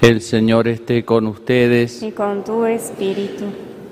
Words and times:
El 0.00 0.20
Señor 0.20 0.68
esté 0.68 1.04
con 1.04 1.26
ustedes. 1.26 2.02
y 2.02 2.12
con 2.12 2.44
tu 2.44 2.66
espíritu. 2.66 3.44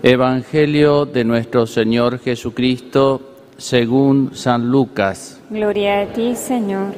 Evangelio 0.03 1.07
de 1.07 1.25
nuestro 1.25 1.67
Señor 1.67 2.19
Jesucristo 2.19 3.23
según 3.57 4.33
San 4.35 4.71
Lucas. 4.71 5.41
Gloria 5.49 6.03
a 6.03 6.07
ti, 6.07 6.37
Señor. 6.37 6.93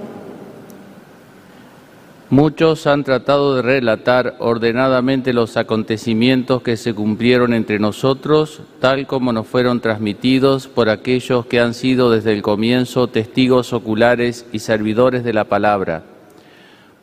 Muchos 2.30 2.88
han 2.88 3.04
tratado 3.04 3.54
de 3.54 3.62
relatar 3.62 4.34
ordenadamente 4.40 5.32
los 5.32 5.56
acontecimientos 5.56 6.60
que 6.62 6.76
se 6.76 6.92
cumplieron 6.92 7.54
entre 7.54 7.78
nosotros, 7.78 8.60
tal 8.80 9.06
como 9.06 9.32
nos 9.32 9.46
fueron 9.46 9.80
transmitidos 9.80 10.66
por 10.66 10.88
aquellos 10.88 11.46
que 11.46 11.60
han 11.60 11.74
sido 11.74 12.10
desde 12.10 12.32
el 12.32 12.42
comienzo 12.42 13.06
testigos 13.06 13.72
oculares 13.72 14.44
y 14.52 14.58
servidores 14.58 15.22
de 15.22 15.32
la 15.32 15.44
palabra. 15.44 16.02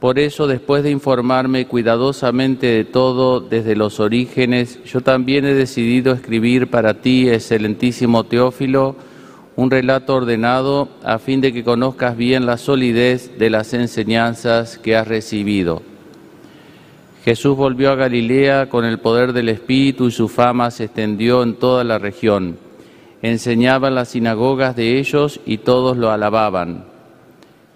Por 0.04 0.20
eso, 0.20 0.48
después 0.48 0.84
de 0.84 0.92
informarme 0.92 1.66
cuidadosamente 1.66 2.68
de 2.68 2.84
todo 2.84 3.40
desde 3.40 3.74
los 3.74 4.02
orígenes, 4.02 4.84
yo 4.84 5.00
también 5.00 5.46
he 5.46 5.54
decidido 5.54 6.12
escribir 6.12 6.70
para 6.70 6.96
ti, 6.96 7.30
excelentísimo 7.30 8.26
Teófilo, 8.26 8.98
un 9.56 9.72
relato 9.72 10.16
ordenado 10.16 10.90
a 11.06 11.20
fin 11.20 11.40
de 11.40 11.54
que 11.54 11.64
conozcas 11.64 12.18
bien 12.18 12.46
la 12.46 12.58
solidez 12.58 13.40
de 13.40 13.50
las 13.50 13.74
enseñanzas 13.74 14.78
que 14.78 14.98
has 14.98 15.08
recibido. 15.08 15.82
Jesús 17.24 17.56
volvió 17.56 17.90
a 17.90 17.96
Galilea 17.96 18.68
con 18.68 18.84
el 18.84 19.00
poder 19.00 19.32
del 19.32 19.48
Espíritu 19.48 20.08
y 20.08 20.12
su 20.12 20.28
fama 20.28 20.70
se 20.72 20.84
extendió 20.84 21.44
en 21.44 21.54
toda 21.54 21.86
la 21.86 21.98
región. 21.98 22.58
Enseñaba 23.22 23.88
en 23.88 23.96
las 23.96 24.10
sinagogas 24.10 24.76
de 24.76 25.00
ellos 25.00 25.40
y 25.46 25.60
todos 25.60 25.96
lo 25.96 26.12
alababan. 26.12 26.92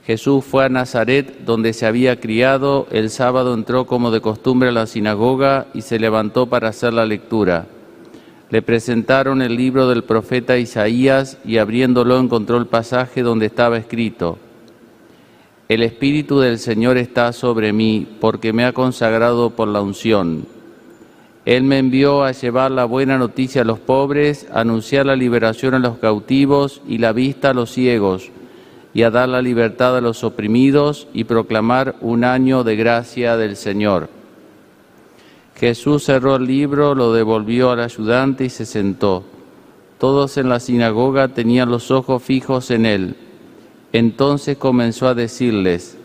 Jesús 0.07 0.45
fue 0.45 0.63
a 0.63 0.69
Nazaret, 0.69 1.39
donde 1.45 1.73
se 1.73 1.85
había 1.85 2.17
criado, 2.21 2.87
el 2.91 3.09
sábado 3.09 3.53
entró 3.53 3.85
como 3.85 4.09
de 4.09 4.21
costumbre 4.21 4.69
a 4.69 4.71
la 4.71 4.87
sinagoga 4.87 5.67
y 5.73 5.81
se 5.81 5.99
levantó 5.99 6.47
para 6.47 6.69
hacer 6.69 6.93
la 6.93 7.05
lectura. 7.05 7.67
Le 8.49 8.61
presentaron 8.61 9.41
el 9.41 9.57
libro 9.57 9.89
del 9.89 10.05
profeta 10.05 10.57
Isaías 10.57 11.39
y 11.43 11.57
abriéndolo 11.57 12.17
encontró 12.17 12.55
el 12.55 12.67
pasaje 12.67 13.21
donde 13.21 13.47
estaba 13.47 13.77
escrito, 13.77 14.37
El 15.67 15.83
Espíritu 15.83 16.39
del 16.39 16.57
Señor 16.57 16.95
está 16.95 17.33
sobre 17.33 17.73
mí 17.73 18.07
porque 18.21 18.53
me 18.53 18.63
ha 18.63 18.71
consagrado 18.71 19.49
por 19.49 19.67
la 19.67 19.81
unción. 19.81 20.45
Él 21.43 21.63
me 21.63 21.79
envió 21.79 22.23
a 22.23 22.31
llevar 22.31 22.71
la 22.71 22.85
buena 22.85 23.17
noticia 23.17 23.63
a 23.63 23.65
los 23.65 23.79
pobres, 23.79 24.47
a 24.53 24.61
anunciar 24.61 25.05
la 25.05 25.17
liberación 25.17 25.73
a 25.73 25.79
los 25.79 25.97
cautivos 25.97 26.81
y 26.87 26.99
la 26.99 27.11
vista 27.11 27.49
a 27.49 27.53
los 27.53 27.71
ciegos, 27.71 28.31
y 28.93 29.03
a 29.03 29.11
dar 29.11 29.29
la 29.29 29.41
libertad 29.41 29.97
a 29.97 30.01
los 30.01 30.23
oprimidos 30.23 31.07
y 31.13 31.25
proclamar 31.25 31.95
un 32.01 32.23
año 32.23 32.63
de 32.63 32.75
gracia 32.75 33.37
del 33.37 33.55
Señor. 33.55 34.09
Jesús 35.55 36.03
cerró 36.03 36.35
el 36.35 36.45
libro, 36.45 36.93
lo 36.93 37.13
devolvió 37.13 37.71
al 37.71 37.79
ayudante 37.79 38.45
y 38.45 38.49
se 38.49 38.65
sentó. 38.65 39.23
Todos 39.97 40.37
en 40.37 40.49
la 40.49 40.59
sinagoga 40.59 41.29
tenían 41.29 41.71
los 41.71 41.89
ojos 41.89 42.21
fijos 42.21 42.69
en 42.69 42.85
él. 42.85 43.15
Entonces 43.91 44.57
comenzó 44.57 45.07
a 45.07 45.15
decirles, 45.15 45.97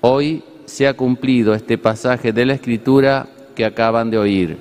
hoy 0.00 0.44
se 0.66 0.86
ha 0.86 0.94
cumplido 0.94 1.54
este 1.54 1.78
pasaje 1.78 2.32
de 2.32 2.46
la 2.46 2.54
Escritura 2.54 3.26
que 3.56 3.64
acaban 3.64 4.10
de 4.10 4.18
oír. 4.18 4.58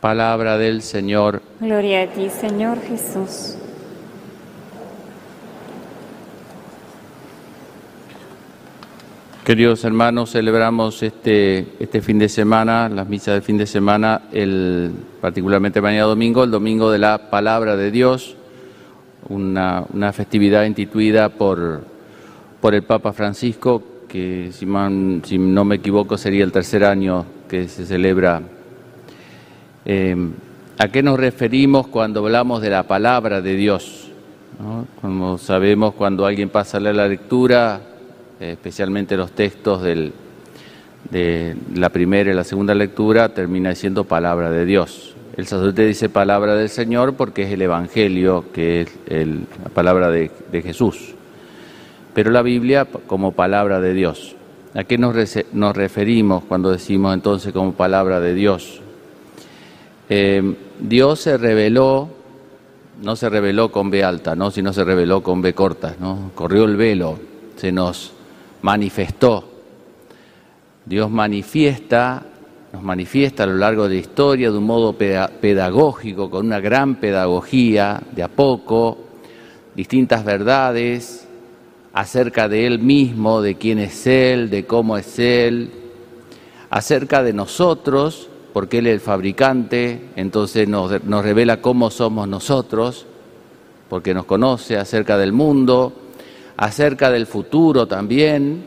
Palabra 0.00 0.58
del 0.58 0.82
Señor. 0.82 1.42
Gloria 1.60 2.02
a 2.02 2.06
ti, 2.08 2.28
Señor 2.30 2.80
Jesús. 2.80 3.56
Queridos 9.50 9.82
hermanos, 9.82 10.30
celebramos 10.30 11.02
este, 11.02 11.66
este 11.80 12.00
fin 12.02 12.20
de 12.20 12.28
semana, 12.28 12.88
las 12.88 13.08
misas 13.08 13.34
del 13.34 13.42
fin 13.42 13.58
de 13.58 13.66
semana, 13.66 14.22
particularmente 15.20 15.80
mañana 15.80 16.04
domingo, 16.04 16.44
el 16.44 16.52
domingo 16.52 16.88
de 16.92 16.98
la 16.98 17.30
palabra 17.30 17.74
de 17.74 17.90
Dios, 17.90 18.36
una, 19.28 19.82
una 19.92 20.12
festividad 20.12 20.66
instituida 20.66 21.30
por, 21.30 21.82
por 22.60 22.76
el 22.76 22.84
Papa 22.84 23.12
Francisco, 23.12 23.82
que 24.06 24.52
si, 24.52 24.66
no 24.66 25.64
me 25.64 25.74
equivoco 25.74 26.16
sería 26.16 26.44
el 26.44 26.52
tercer 26.52 26.84
año 26.84 27.26
que 27.48 27.66
se 27.66 27.86
celebra. 27.86 28.42
Eh, 29.84 30.14
¿A 30.78 30.86
qué 30.86 31.02
nos 31.02 31.18
referimos 31.18 31.88
cuando 31.88 32.20
hablamos 32.20 32.62
de 32.62 32.70
la 32.70 32.84
palabra 32.84 33.40
de 33.40 33.56
Dios? 33.56 34.12
¿no? 34.60 34.86
Como 35.00 35.38
sabemos, 35.38 35.94
cuando 35.94 36.24
alguien 36.24 36.50
pasa 36.50 36.76
a 36.76 36.80
la 36.80 37.08
lectura, 37.08 37.89
especialmente 38.40 39.16
los 39.16 39.32
textos 39.32 39.82
del- 39.82 40.12
de 41.10 41.56
la 41.74 41.88
primera 41.90 42.30
y 42.30 42.34
la 42.34 42.44
segunda 42.44 42.74
lectura, 42.74 43.30
termina 43.30 43.74
siendo 43.74 44.04
palabra 44.04 44.50
de 44.50 44.64
Dios. 44.64 45.14
El 45.36 45.46
sacerdote 45.46 45.86
dice 45.86 46.08
palabra 46.08 46.54
del 46.54 46.68
Señor 46.68 47.14
porque 47.14 47.42
es 47.42 47.52
el 47.52 47.62
Evangelio, 47.62 48.44
que 48.52 48.82
es 48.82 48.88
la 49.08 49.70
palabra 49.70 50.10
de, 50.10 50.30
de 50.52 50.62
Jesús. 50.62 51.14
Pero 52.12 52.30
la 52.30 52.42
Biblia 52.42 52.86
como 53.06 53.32
palabra 53.32 53.80
de 53.80 53.94
Dios. 53.94 54.36
¿A 54.74 54.84
qué 54.84 54.98
nos, 54.98 55.14
nos 55.52 55.76
referimos 55.76 56.44
cuando 56.44 56.70
decimos 56.70 57.14
entonces 57.14 57.52
como 57.52 57.72
palabra 57.72 58.20
de 58.20 58.34
Dios? 58.34 58.80
Eh, 60.08 60.54
Dios 60.80 61.20
se 61.20 61.38
reveló, 61.38 62.08
no 63.02 63.16
se 63.16 63.28
reveló 63.30 63.70
con 63.70 63.90
B 63.90 64.02
alta, 64.04 64.34
¿no? 64.34 64.50
sino 64.50 64.72
se 64.72 64.84
reveló 64.84 65.22
con 65.22 65.40
B 65.40 65.54
corta, 65.54 65.94
¿no? 66.00 66.30
corrió 66.34 66.64
el 66.64 66.76
velo, 66.76 67.18
se 67.56 67.72
nos 67.72 68.12
manifestó. 68.62 69.44
Dios 70.84 71.10
manifiesta, 71.10 72.22
nos 72.72 72.82
manifiesta 72.82 73.44
a 73.44 73.46
lo 73.46 73.54
largo 73.54 73.88
de 73.88 73.94
la 73.96 74.00
historia 74.00 74.50
de 74.50 74.58
un 74.58 74.64
modo 74.64 74.92
peda- 74.94 75.28
pedagógico, 75.28 76.30
con 76.30 76.46
una 76.46 76.60
gran 76.60 76.96
pedagogía, 76.96 78.00
de 78.12 78.22
a 78.22 78.28
poco, 78.28 78.98
distintas 79.74 80.24
verdades 80.24 81.26
acerca 81.92 82.48
de 82.48 82.66
Él 82.66 82.78
mismo, 82.78 83.42
de 83.42 83.56
quién 83.56 83.78
es 83.78 84.06
Él, 84.06 84.50
de 84.50 84.64
cómo 84.64 84.96
es 84.96 85.18
Él, 85.18 85.70
acerca 86.70 87.22
de 87.22 87.32
nosotros, 87.32 88.28
porque 88.52 88.78
Él 88.78 88.86
es 88.86 88.94
el 88.94 89.00
fabricante, 89.00 90.08
entonces 90.16 90.68
nos, 90.68 91.04
nos 91.04 91.24
revela 91.24 91.60
cómo 91.60 91.90
somos 91.90 92.28
nosotros, 92.28 93.06
porque 93.88 94.14
nos 94.14 94.24
conoce 94.24 94.76
acerca 94.76 95.18
del 95.18 95.32
mundo, 95.32 95.92
acerca 96.60 97.10
del 97.10 97.26
futuro 97.26 97.88
también, 97.88 98.62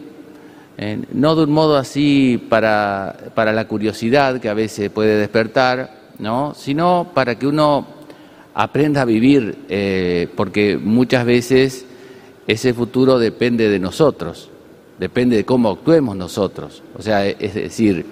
eh, 0.80 1.00
no 1.14 1.36
de 1.36 1.44
un 1.44 1.52
modo 1.52 1.78
así 1.78 2.44
para, 2.50 3.16
para 3.36 3.54
la 3.54 3.68
curiosidad 3.68 4.42
que 4.42 4.50
a 4.50 4.56
veces 4.56 4.90
puede 4.90 5.16
despertar, 5.16 5.92
¿no? 6.18 6.56
sino 6.56 7.12
para 7.14 7.36
que 7.38 7.46
uno 7.46 7.86
aprenda 8.56 9.04
a 9.04 9.06
vivir, 9.06 9.60
eh, 9.70 10.28
porque 10.36 10.76
muchas 10.76 11.24
veces 11.24 11.86
ese 12.48 12.74
futuro 12.74 13.20
depende 13.20 13.70
de 13.70 13.78
nosotros, 13.78 14.50
depende 14.98 15.36
de 15.36 15.46
cómo 15.46 15.70
actuemos 15.70 16.16
nosotros. 16.16 16.82
O 16.98 17.02
sea, 17.04 17.28
es 17.28 17.54
decir, 17.54 18.08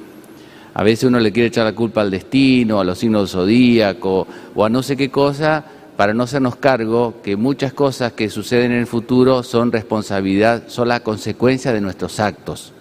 a 0.75 0.83
veces 0.83 1.05
uno 1.05 1.19
le 1.19 1.31
quiere 1.31 1.47
echar 1.47 1.65
la 1.65 1.73
culpa 1.73 2.01
al 2.01 2.11
destino, 2.11 2.79
a 2.79 2.83
los 2.83 2.99
signos 2.99 3.21
del 3.21 3.29
zodíaco 3.29 4.27
o 4.53 4.63
a 4.63 4.69
no 4.69 4.83
sé 4.83 4.95
qué 4.95 5.09
cosa, 5.09 5.65
para 6.01 6.15
no 6.15 6.23
hacernos 6.23 6.55
cargo 6.55 7.21
que 7.21 7.35
muchas 7.35 7.73
cosas 7.73 8.13
que 8.13 8.27
suceden 8.27 8.71
en 8.71 8.79
el 8.79 8.87
futuro 8.87 9.43
son 9.43 9.71
responsabilidad, 9.71 10.63
son 10.65 10.87
la 10.87 11.01
consecuencia 11.01 11.71
de 11.73 11.79
nuestros 11.79 12.19
actos, 12.19 12.73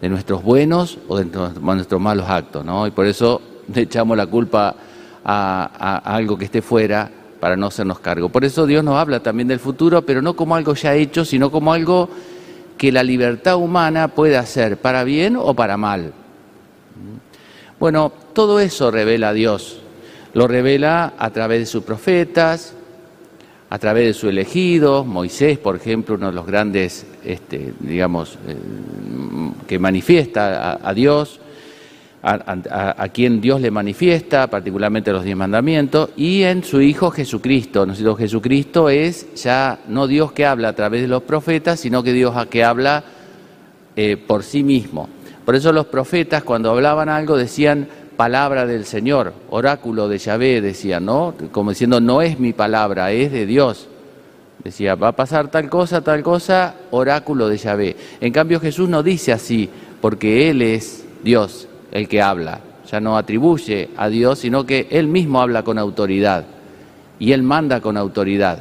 de 0.00 0.08
nuestros 0.08 0.40
buenos 0.44 0.98
o 1.08 1.18
de 1.18 1.24
nuestros 1.24 2.00
malos 2.00 2.30
actos, 2.30 2.64
¿no? 2.64 2.86
Y 2.86 2.92
por 2.92 3.06
eso 3.06 3.42
le 3.74 3.80
echamos 3.82 4.16
la 4.16 4.28
culpa 4.28 4.68
a, 5.24 5.68
a- 5.76 5.96
a 6.08 6.14
algo 6.14 6.38
que 6.38 6.44
esté 6.44 6.62
fuera 6.62 7.10
para 7.40 7.56
no 7.56 7.66
hacernos 7.66 7.98
cargo. 7.98 8.28
Por 8.28 8.44
eso 8.44 8.66
Dios 8.66 8.84
nos 8.84 8.94
habla 8.98 9.18
también 9.18 9.48
del 9.48 9.58
futuro, 9.58 10.02
pero 10.02 10.22
no 10.22 10.36
como 10.36 10.54
algo 10.54 10.74
ya 10.74 10.94
hecho, 10.94 11.24
sino 11.24 11.50
como 11.50 11.72
algo 11.72 12.08
que 12.78 12.92
la 12.92 13.02
libertad 13.02 13.56
humana 13.56 14.06
puede 14.06 14.36
hacer 14.36 14.76
para 14.76 15.02
bien 15.02 15.34
o 15.36 15.54
para 15.54 15.76
mal. 15.76 16.12
Bueno, 17.80 18.12
todo 18.32 18.60
eso 18.60 18.92
revela 18.92 19.32
Dios. 19.32 19.80
Lo 20.34 20.48
revela 20.48 21.14
a 21.18 21.30
través 21.30 21.60
de 21.60 21.66
sus 21.66 21.84
profetas, 21.84 22.74
a 23.70 23.78
través 23.78 24.06
de 24.06 24.12
sus 24.14 24.30
elegidos, 24.30 25.06
Moisés, 25.06 25.58
por 25.58 25.76
ejemplo, 25.76 26.16
uno 26.16 26.26
de 26.26 26.32
los 26.32 26.46
grandes, 26.46 27.06
este, 27.24 27.72
digamos, 27.80 28.38
eh, 28.46 28.56
que 29.66 29.78
manifiesta 29.78 30.78
a, 30.82 30.94
Dios, 30.94 31.40
a, 32.22 33.08
quien 33.12 33.40
Dios 33.40 33.60
le 33.60 33.70
manifiesta, 33.70 34.48
particularmente 34.48 35.12
los 35.12 35.24
diez 35.24 35.36
mandamientos, 35.36 36.10
y 36.16 36.42
en 36.42 36.64
su 36.64 36.80
Hijo 36.80 37.10
Jesucristo. 37.10 37.84
Nuestro 37.86 38.16
Jesucristo 38.16 38.88
es 38.90 39.34
ya 39.42 39.80
no 39.88 40.06
Dios 40.06 40.32
que 40.32 40.46
habla 40.46 40.68
a 40.68 40.72
través 40.74 41.02
de 41.02 41.08
los 41.08 41.22
profetas, 41.22 41.80
sino 41.80 42.02
que 42.02 42.12
Dios 42.12 42.36
a- 42.36 42.46
que 42.46 42.64
habla 42.64 43.04
eh, 43.96 44.16
por 44.16 44.42
sí 44.42 44.62
mismo. 44.64 45.08
Por 45.44 45.54
eso 45.54 45.72
los 45.72 45.86
profetas 45.86 46.42
cuando 46.42 46.70
hablaban 46.70 47.08
algo 47.08 47.36
decían 47.36 47.86
palabra 48.16 48.66
del 48.66 48.84
Señor, 48.84 49.32
oráculo 49.50 50.08
de 50.08 50.18
Yahvé, 50.18 50.60
decían, 50.60 51.04
¿no? 51.04 51.34
Como 51.52 51.70
diciendo, 51.70 52.00
no 52.00 52.22
es 52.22 52.38
mi 52.38 52.52
palabra, 52.52 53.12
es 53.12 53.32
de 53.32 53.46
Dios. 53.46 53.88
Decía, 54.62 54.94
va 54.94 55.08
a 55.08 55.12
pasar 55.12 55.50
tal 55.50 55.68
cosa, 55.68 56.00
tal 56.00 56.22
cosa, 56.22 56.74
oráculo 56.90 57.48
de 57.48 57.58
Yahvé. 57.58 57.96
En 58.20 58.32
cambio 58.32 58.60
Jesús 58.60 58.88
no 58.88 59.02
dice 59.02 59.32
así, 59.32 59.68
porque 60.00 60.48
Él 60.50 60.62
es 60.62 61.04
Dios 61.22 61.68
el 61.92 62.08
que 62.08 62.22
habla. 62.22 62.60
Ya 62.90 63.00
no 63.00 63.16
atribuye 63.16 63.90
a 63.96 64.08
Dios, 64.08 64.38
sino 64.38 64.64
que 64.64 64.88
Él 64.90 65.08
mismo 65.08 65.40
habla 65.40 65.62
con 65.62 65.78
autoridad 65.78 66.44
y 67.18 67.32
Él 67.32 67.42
manda 67.42 67.80
con 67.80 67.96
autoridad. 67.96 68.60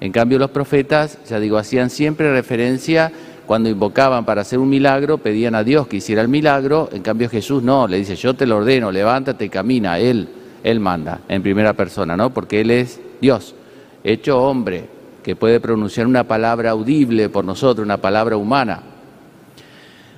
En 0.00 0.12
cambio 0.12 0.38
los 0.38 0.50
profetas, 0.50 1.18
ya 1.28 1.40
digo, 1.40 1.58
hacían 1.58 1.90
siempre 1.90 2.32
referencia 2.32 3.12
cuando 3.48 3.70
invocaban 3.70 4.26
para 4.26 4.42
hacer 4.42 4.58
un 4.58 4.68
milagro, 4.68 5.16
pedían 5.16 5.54
a 5.54 5.64
Dios 5.64 5.88
que 5.88 5.96
hiciera 5.96 6.20
el 6.20 6.28
milagro, 6.28 6.90
en 6.92 7.00
cambio 7.00 7.30
Jesús 7.30 7.62
no, 7.62 7.88
le 7.88 7.96
dice, 7.96 8.14
yo 8.14 8.34
te 8.34 8.44
lo 8.44 8.58
ordeno, 8.58 8.92
levántate 8.92 9.48
camina, 9.48 9.98
Él, 9.98 10.28
Él 10.62 10.80
manda 10.80 11.20
en 11.30 11.42
primera 11.42 11.72
persona, 11.72 12.14
¿no? 12.14 12.28
Porque 12.28 12.60
Él 12.60 12.70
es 12.70 13.00
Dios, 13.22 13.54
hecho 14.04 14.38
hombre, 14.42 14.84
que 15.22 15.34
puede 15.34 15.60
pronunciar 15.60 16.06
una 16.06 16.24
palabra 16.24 16.72
audible 16.72 17.30
por 17.30 17.42
nosotros, 17.42 17.86
una 17.86 17.96
palabra 17.96 18.36
humana. 18.36 18.82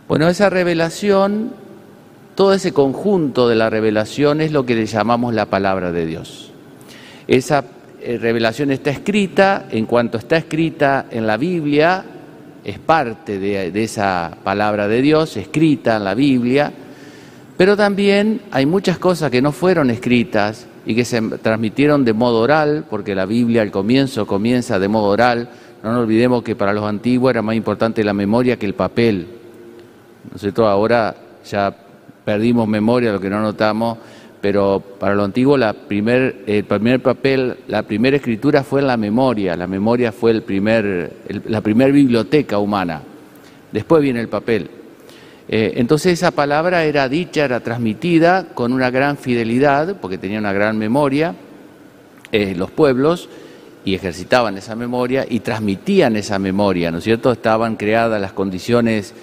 Bueno, 0.08 0.26
esa 0.26 0.50
revelación, 0.50 1.52
todo 2.34 2.52
ese 2.52 2.72
conjunto 2.72 3.48
de 3.48 3.54
la 3.54 3.70
revelación 3.70 4.40
es 4.40 4.50
lo 4.50 4.66
que 4.66 4.74
le 4.74 4.86
llamamos 4.86 5.34
la 5.34 5.46
palabra 5.46 5.92
de 5.92 6.04
Dios. 6.04 6.50
Esa 7.28 7.62
eh, 8.00 8.18
revelación 8.20 8.72
está 8.72 8.90
escrita, 8.90 9.66
en 9.70 9.86
cuanto 9.86 10.18
está 10.18 10.36
escrita 10.36 11.06
en 11.12 11.28
la 11.28 11.36
Biblia, 11.36 12.04
es 12.64 12.78
parte 12.78 13.38
de, 13.38 13.82
esa 13.82 14.36
palabra 14.42 14.88
de 14.88 15.02
Dios, 15.02 15.36
escrita 15.36 15.96
en 15.96 16.04
la 16.04 16.14
Biblia, 16.14 16.72
pero 17.56 17.76
también 17.76 18.42
hay 18.50 18.66
muchas 18.66 18.98
cosas 18.98 19.30
que 19.30 19.42
no 19.42 19.52
fueron 19.52 19.90
escritas 19.90 20.66
y 20.86 20.94
que 20.94 21.04
se 21.04 21.20
transmitieron 21.20 22.04
de 22.04 22.12
modo 22.12 22.40
oral, 22.40 22.84
porque 22.88 23.14
la 23.14 23.26
Biblia 23.26 23.62
al 23.62 23.70
comienzo 23.70 24.26
comienza 24.26 24.78
de 24.78 24.88
modo 24.88 25.08
oral. 25.08 25.48
No 25.82 25.92
nos 25.92 26.02
olvidemos 26.02 26.42
que 26.42 26.56
para 26.56 26.72
los 26.72 26.84
antiguos 26.84 27.30
era 27.30 27.42
más 27.42 27.54
importante 27.54 28.02
la 28.02 28.14
memoria 28.14 28.58
que 28.58 28.66
el 28.66 28.74
papel. 28.74 29.26
¿No 30.30 30.36
es 30.36 30.40
cierto? 30.40 30.66
Ahora 30.66 31.14
ya 31.44 31.74
perdimos 32.24 32.66
memoria, 32.66 33.12
lo 33.12 33.20
que 33.20 33.30
no 33.30 33.40
notamos, 33.40 33.98
pero 34.40 34.82
para 34.98 35.14
lo 35.14 35.24
antiguo 35.24 35.56
el 35.56 35.74
primer 35.86 37.02
papel, 37.02 37.56
la 37.68 37.82
primera 37.82 38.16
escritura 38.16 38.62
fue 38.62 38.80
en 38.80 38.86
la 38.86 38.96
memoria, 38.96 39.56
la 39.56 39.66
memoria 39.66 40.12
fue 40.12 40.34
la 40.34 40.40
primera 41.60 41.92
biblioteca 41.92 42.58
humana, 42.58 43.02
después 43.70 44.02
viene 44.02 44.20
el 44.20 44.28
papel. 44.28 44.70
Eh, 45.52 45.74
entonces 45.76 46.12
esa 46.12 46.30
palabra 46.30 46.84
era 46.84 47.08
dicha, 47.08 47.44
era 47.44 47.60
transmitida 47.60 48.46
con 48.54 48.72
una 48.72 48.90
gran 48.90 49.16
fidelidad, 49.16 49.96
porque 50.00 50.16
tenía 50.16 50.38
una 50.38 50.52
gran 50.52 50.78
memoria, 50.78 51.34
eh, 52.32 52.54
los 52.56 52.70
pueblos, 52.70 53.28
y 53.84 53.94
ejercitaban 53.94 54.56
esa 54.56 54.76
memoria 54.76 55.26
y 55.28 55.40
transmitían 55.40 56.16
esa 56.16 56.38
memoria, 56.38 56.90
¿no 56.90 56.98
es 56.98 57.04
cierto? 57.04 57.32
Estaban 57.32 57.76
creadas 57.76 58.20
las 58.20 58.32
condiciones 58.32 59.14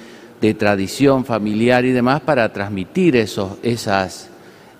de 0.42 0.54
tradición 0.54 1.26
familiar 1.26 1.86
y 1.86 1.92
demás 1.92 2.22
para 2.22 2.52
transmitir 2.52 3.16
esos, 3.16 3.54
esas 3.64 4.30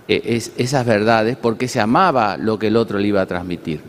e, 0.08 0.42
esas 0.58 0.86
verdades 0.86 1.38
porque 1.38 1.68
se 1.68 1.80
amaba 1.80 2.38
lo 2.38 2.58
que 2.58 2.68
el 2.68 2.78
otro 2.78 3.00
le 3.00 3.08
iba 3.08 3.22
a 3.22 3.26
transmitir. 3.26 3.82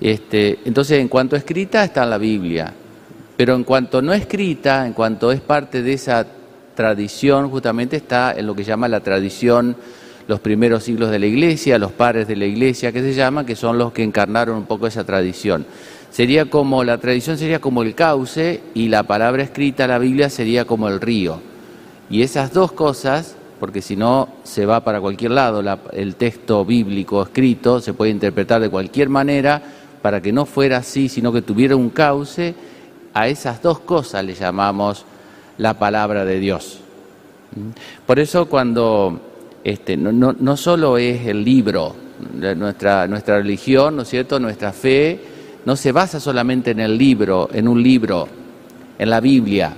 Este, 0.00 0.58
entonces, 0.64 1.00
en 1.00 1.08
cuanto 1.08 1.36
escrita 1.36 1.84
está 1.84 2.06
la 2.06 2.18
Biblia, 2.18 2.72
pero 3.36 3.54
en 3.54 3.64
cuanto 3.64 4.02
no 4.02 4.12
escrita, 4.12 4.86
en 4.86 4.92
cuanto 4.92 5.32
es 5.32 5.40
parte 5.40 5.82
de 5.82 5.92
esa 5.92 6.26
tradición, 6.74 7.50
justamente 7.50 7.96
está 7.96 8.32
en 8.36 8.46
lo 8.46 8.54
que 8.54 8.64
llama 8.64 8.88
la 8.88 9.00
tradición 9.00 9.76
los 10.28 10.40
primeros 10.40 10.84
siglos 10.84 11.10
de 11.10 11.18
la 11.18 11.26
Iglesia, 11.26 11.78
los 11.78 11.90
padres 11.90 12.28
de 12.28 12.36
la 12.36 12.44
Iglesia 12.44 12.92
que 12.92 13.00
se 13.00 13.14
llama, 13.14 13.46
que 13.46 13.56
son 13.56 13.78
los 13.78 13.92
que 13.92 14.02
encarnaron 14.02 14.58
un 14.58 14.66
poco 14.66 14.86
esa 14.86 15.04
tradición. 15.04 15.64
Sería 16.10 16.50
como, 16.50 16.84
la 16.84 16.98
tradición 16.98 17.38
sería 17.38 17.60
como 17.60 17.82
el 17.82 17.94
cauce 17.94 18.60
y 18.74 18.88
la 18.88 19.04
palabra 19.04 19.42
escrita, 19.42 19.86
la 19.86 19.98
Biblia, 19.98 20.28
sería 20.28 20.66
como 20.66 20.88
el 20.88 21.00
río. 21.00 21.40
Y 22.10 22.22
esas 22.22 22.52
dos 22.52 22.72
cosas 22.72 23.36
porque 23.58 23.82
si 23.82 23.96
no 23.96 24.28
se 24.44 24.66
va 24.66 24.80
para 24.84 25.00
cualquier 25.00 25.32
lado. 25.32 25.62
el 25.92 26.14
texto 26.16 26.64
bíblico 26.64 27.22
escrito 27.22 27.80
se 27.80 27.92
puede 27.92 28.10
interpretar 28.10 28.60
de 28.60 28.70
cualquier 28.70 29.08
manera 29.08 29.60
para 30.02 30.20
que 30.20 30.32
no 30.32 30.46
fuera 30.46 30.78
así, 30.78 31.08
sino 31.08 31.32
que 31.32 31.42
tuviera 31.42 31.76
un 31.76 31.90
cauce. 31.90 32.54
A 33.14 33.28
esas 33.28 33.62
dos 33.62 33.80
cosas 33.80 34.24
le 34.24 34.34
llamamos 34.34 35.04
la 35.56 35.74
palabra 35.74 36.24
de 36.24 36.38
Dios. 36.38 36.80
Por 38.06 38.18
eso 38.18 38.46
cuando 38.46 39.20
este, 39.64 39.96
no, 39.96 40.12
no, 40.12 40.34
no 40.38 40.56
solo 40.56 40.98
es 40.98 41.26
el 41.26 41.44
libro, 41.44 41.94
nuestra, 42.56 43.06
nuestra 43.06 43.38
religión, 43.38 43.96
¿no 43.96 44.02
es 44.02 44.08
cierto?, 44.08 44.38
nuestra 44.38 44.72
fe, 44.72 45.20
no 45.64 45.76
se 45.76 45.92
basa 45.92 46.20
solamente 46.20 46.70
en 46.70 46.80
el 46.80 46.96
libro, 46.96 47.48
en 47.52 47.68
un 47.68 47.82
libro, 47.82 48.28
en 48.98 49.10
la 49.10 49.20
Biblia, 49.20 49.74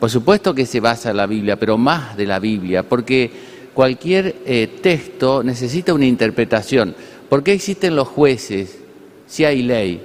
por 0.00 0.10
supuesto 0.10 0.54
que 0.54 0.66
se 0.66 0.80
basa 0.80 1.10
en 1.10 1.16
la 1.16 1.26
Biblia, 1.26 1.56
pero 1.56 1.78
más 1.78 2.16
de 2.16 2.26
la 2.26 2.38
Biblia, 2.38 2.82
porque 2.82 3.30
cualquier 3.72 4.36
eh, 4.46 4.78
texto 4.82 5.42
necesita 5.42 5.94
una 5.94 6.06
interpretación. 6.06 6.94
¿Por 7.28 7.42
qué 7.42 7.52
existen 7.52 7.96
los 7.96 8.08
jueces 8.08 8.78
si 9.26 9.44
hay 9.44 9.62
ley? 9.62 10.02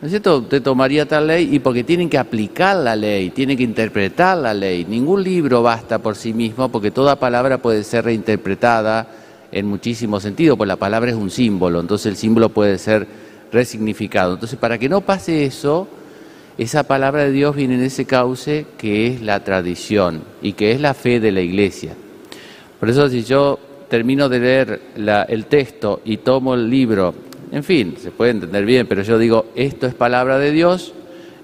¿No 0.00 0.06
es 0.06 0.12
cierto? 0.12 0.38
Usted 0.38 0.62
tomaría 0.62 1.06
tal 1.06 1.26
ley 1.26 1.48
y 1.54 1.58
porque 1.58 1.82
tienen 1.82 2.10
que 2.10 2.18
aplicar 2.18 2.76
la 2.76 2.94
ley, 2.94 3.30
tienen 3.30 3.56
que 3.56 3.62
interpretar 3.62 4.36
la 4.36 4.52
ley. 4.52 4.84
Ningún 4.84 5.22
libro 5.22 5.62
basta 5.62 5.98
por 5.98 6.16
sí 6.16 6.34
mismo 6.34 6.68
porque 6.68 6.90
toda 6.90 7.16
palabra 7.18 7.58
puede 7.58 7.82
ser 7.82 8.04
reinterpretada 8.04 9.08
en 9.50 9.66
muchísimos 9.66 10.22
sentidos, 10.22 10.58
pues 10.58 10.68
la 10.68 10.76
palabra 10.76 11.10
es 11.10 11.16
un 11.16 11.30
símbolo, 11.30 11.80
entonces 11.80 12.06
el 12.06 12.16
símbolo 12.16 12.50
puede 12.50 12.76
ser 12.76 13.06
resignificado. 13.50 14.34
Entonces, 14.34 14.58
para 14.58 14.76
que 14.76 14.88
no 14.88 15.00
pase 15.00 15.46
eso, 15.46 15.88
esa 16.58 16.84
palabra 16.84 17.24
de 17.24 17.32
Dios 17.32 17.54
viene 17.54 17.74
en 17.74 17.82
ese 17.82 18.06
cauce 18.06 18.66
que 18.78 19.08
es 19.08 19.20
la 19.20 19.44
tradición 19.44 20.22
y 20.40 20.54
que 20.54 20.72
es 20.72 20.80
la 20.80 20.94
fe 20.94 21.20
de 21.20 21.32
la 21.32 21.42
iglesia. 21.42 21.92
Por 22.80 22.88
eso 22.88 23.08
si 23.08 23.24
yo 23.24 23.58
termino 23.88 24.28
de 24.28 24.40
leer 24.40 24.80
el 25.28 25.46
texto 25.46 26.00
y 26.04 26.18
tomo 26.18 26.54
el 26.54 26.70
libro, 26.70 27.14
en 27.52 27.62
fin, 27.62 27.94
se 27.98 28.10
puede 28.10 28.32
entender 28.32 28.64
bien, 28.64 28.86
pero 28.86 29.02
yo 29.02 29.18
digo, 29.18 29.46
esto 29.54 29.86
es 29.86 29.94
palabra 29.94 30.38
de 30.38 30.50
Dios, 30.50 30.94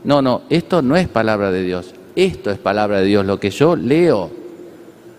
no, 0.05 0.23
no, 0.23 0.43
esto 0.51 0.83
no 0.83 0.97
es 0.97 1.09
palabra 1.09 1.53
de 1.53 1.63
Dios, 1.63 1.95
esto 2.17 2.51
es 2.51 2.59
palabra 2.59 3.01
de 3.01 3.07
Dios, 3.07 3.27
lo 3.27 3.39
que 3.39 3.51
yo 3.51 3.77
leo, 3.77 4.31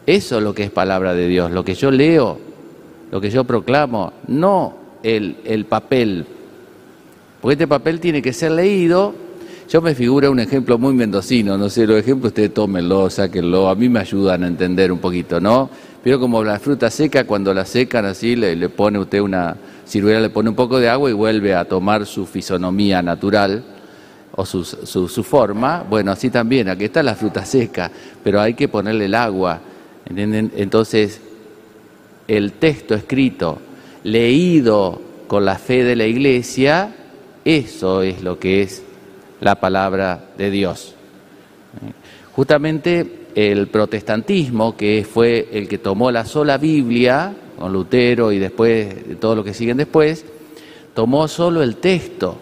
eso 0.05 0.37
es 0.37 0.43
lo 0.43 0.53
que 0.53 0.63
es 0.63 0.71
palabra 0.71 1.13
de 1.13 1.27
Dios, 1.27 1.51
lo 1.51 1.63
que 1.63 1.75
yo 1.75 1.91
leo, 1.91 2.37
lo 3.11 3.21
que 3.21 3.29
yo 3.29 3.43
proclamo, 3.43 4.11
no 4.27 4.75
el, 5.03 5.37
el 5.45 5.65
papel, 5.65 6.25
porque 7.41 7.53
este 7.53 7.67
papel 7.67 7.99
tiene 7.99 8.21
que 8.21 8.33
ser 8.33 8.51
leído 8.51 9.22
yo 9.69 9.81
me 9.81 9.95
figuro 9.95 10.31
un 10.31 10.39
ejemplo 10.39 10.77
muy 10.77 10.93
mendocino, 10.93 11.57
no 11.57 11.69
sé, 11.69 11.87
los 11.87 11.97
ejemplos 11.97 12.31
ustedes 12.31 12.53
tómenlo, 12.53 13.09
sáquenlo, 13.09 13.69
a 13.69 13.75
mí 13.75 13.89
me 13.89 13.99
ayudan 13.99 14.43
a 14.43 14.47
entender 14.47 14.91
un 14.91 14.99
poquito, 14.99 15.39
¿no? 15.39 15.69
Pero 16.03 16.19
como 16.19 16.43
la 16.43 16.59
fruta 16.59 16.89
seca, 16.89 17.25
cuando 17.25 17.53
la 17.53 17.65
secan 17.65 18.05
así, 18.05 18.35
le, 18.35 18.69
pone 18.69 18.99
usted 18.99 19.21
una 19.21 19.55
ciruela, 19.87 20.19
le 20.19 20.29
pone 20.29 20.49
un 20.49 20.55
poco 20.55 20.79
de 20.79 20.89
agua 20.89 21.09
y 21.09 21.13
vuelve 21.13 21.55
a 21.55 21.65
tomar 21.65 22.05
su 22.05 22.25
fisonomía 22.25 23.01
natural 23.01 23.63
o 24.35 24.45
su, 24.45 24.65
su, 24.65 25.07
su 25.07 25.23
forma. 25.23 25.85
Bueno, 25.89 26.11
así 26.11 26.29
también, 26.29 26.67
aquí 26.67 26.83
está 26.85 27.01
la 27.01 27.15
fruta 27.15 27.45
seca, 27.45 27.89
pero 28.21 28.41
hay 28.41 28.53
que 28.53 28.67
ponerle 28.67 29.05
el 29.05 29.15
agua, 29.15 29.61
¿entienden? 30.05 30.51
Entonces, 30.57 31.21
el 32.27 32.53
texto 32.53 32.95
escrito, 32.95 33.59
leído 34.03 35.01
con 35.27 35.45
la 35.45 35.55
fe 35.55 35.85
de 35.85 35.95
la 35.95 36.05
iglesia, 36.05 36.93
eso 37.45 38.01
es 38.01 38.21
lo 38.21 38.39
que 38.39 38.61
es 38.61 38.83
la 39.43 39.55
palabra 39.55 40.29
de 40.37 40.49
Dios. 40.49 40.95
Justamente 42.35 43.27
el 43.35 43.67
protestantismo, 43.67 44.75
que 44.75 45.05
fue 45.11 45.49
el 45.51 45.67
que 45.67 45.77
tomó 45.77 46.11
la 46.11 46.25
sola 46.25 46.57
Biblia, 46.57 47.33
con 47.57 47.71
Lutero 47.71 48.31
y 48.31 48.39
después 48.39 49.19
todo 49.19 49.35
lo 49.35 49.43
que 49.43 49.53
siguen 49.53 49.77
después, 49.77 50.25
tomó 50.93 51.27
solo 51.27 51.61
el 51.63 51.77
texto. 51.77 52.37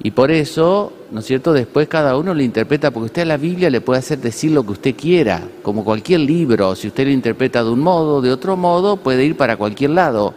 Y 0.00 0.12
por 0.12 0.30
eso, 0.30 0.92
¿no 1.10 1.20
es 1.20 1.26
cierto?, 1.26 1.52
después 1.52 1.88
cada 1.88 2.16
uno 2.16 2.32
lo 2.32 2.42
interpreta, 2.42 2.92
porque 2.92 3.06
usted 3.06 3.22
a 3.22 3.26
la 3.26 3.36
Biblia 3.36 3.68
le 3.68 3.80
puede 3.80 3.98
hacer 3.98 4.18
decir 4.18 4.52
lo 4.52 4.64
que 4.64 4.72
usted 4.72 4.94
quiera, 4.94 5.42
como 5.62 5.84
cualquier 5.84 6.20
libro, 6.20 6.76
si 6.76 6.86
usted 6.86 7.04
lo 7.04 7.10
interpreta 7.10 7.64
de 7.64 7.70
un 7.70 7.80
modo, 7.80 8.20
de 8.20 8.30
otro 8.30 8.56
modo, 8.56 8.98
puede 8.98 9.24
ir 9.24 9.36
para 9.36 9.56
cualquier 9.56 9.90
lado. 9.90 10.34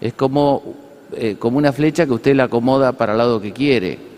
Es 0.00 0.12
como, 0.12 0.62
eh, 1.12 1.34
como 1.36 1.58
una 1.58 1.72
flecha 1.72 2.06
que 2.06 2.12
usted 2.12 2.36
la 2.36 2.44
acomoda 2.44 2.92
para 2.92 3.12
el 3.12 3.18
lado 3.18 3.40
que 3.40 3.52
quiere. 3.52 4.15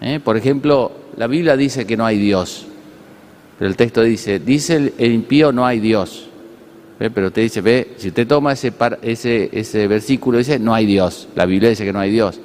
¿Eh? 0.00 0.20
Por 0.22 0.36
ejemplo, 0.36 0.92
la 1.16 1.26
Biblia 1.26 1.56
dice 1.56 1.86
que 1.86 1.96
no 1.96 2.06
hay 2.06 2.18
Dios, 2.18 2.66
pero 3.58 3.68
el 3.70 3.76
texto 3.76 4.02
dice, 4.02 4.38
dice 4.38 4.92
el, 4.96 5.12
impío 5.12 5.52
no 5.52 5.66
hay 5.66 5.80
Dios. 5.80 6.24
Pero 6.98 7.28
usted 7.28 7.42
dice, 7.42 7.60
ve, 7.60 7.92
si 7.96 8.08
usted 8.08 8.26
toma 8.26 8.52
ese, 8.54 8.72
ese, 9.02 9.50
ese 9.52 9.86
versículo, 9.86 10.38
dice, 10.38 10.58
no 10.58 10.74
hay 10.74 10.84
Dios. 10.84 11.28
La 11.36 11.46
Biblia 11.46 11.70
dice 11.70 11.84
que 11.84 11.92
no 11.92 12.00
hay 12.00 12.10
Dios. 12.10 12.40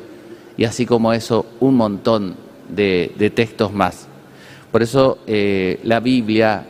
Y 0.58 0.66
así 0.66 0.86
como 0.86 1.12
eso, 1.12 1.46
un 1.60 1.76
montón 1.76 2.36
de, 2.70 3.32
textos 3.36 3.74
más. 3.74 4.08
Por 4.72 4.84
eso 4.84 5.20
eh, 5.28 5.80
la 5.84 6.00
Biblia, 6.00 6.66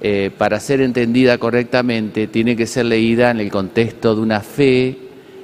eh, 0.00 0.30
para 0.36 0.58
ser 0.60 0.80
entendida 0.80 1.38
correctamente, 1.38 2.26
tiene 2.26 2.56
que 2.56 2.66
ser 2.66 2.86
leída 2.86 3.30
en 3.30 3.40
el 3.40 3.50
contexto 3.50 4.14
de 4.14 4.20
una 4.20 4.40
fe 4.40 4.98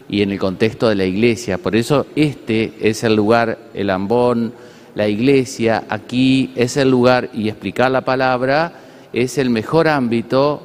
y 0.09 0.23
en 0.23 0.31
el 0.31 0.39
contexto 0.39 0.89
de 0.89 0.95
la 0.95 1.05
iglesia. 1.05 1.59
Por 1.59 1.77
eso 1.77 2.07
este 2.17 2.75
es 2.81 3.05
el 3.05 3.15
lugar, 3.15 3.59
el 3.75 3.91
ambón, 3.91 4.53
la 4.95 5.07
iglesia 5.07 5.85
aquí 5.89 6.53
es 6.57 6.77
el 6.77 6.91
lugar 6.91 7.31
y 7.33 7.49
explicar 7.49 7.91
la 7.91 8.01
palabra 8.01 8.73
es 9.13 9.39
el 9.39 9.51
mejor 9.51 9.89
ámbito 9.89 10.63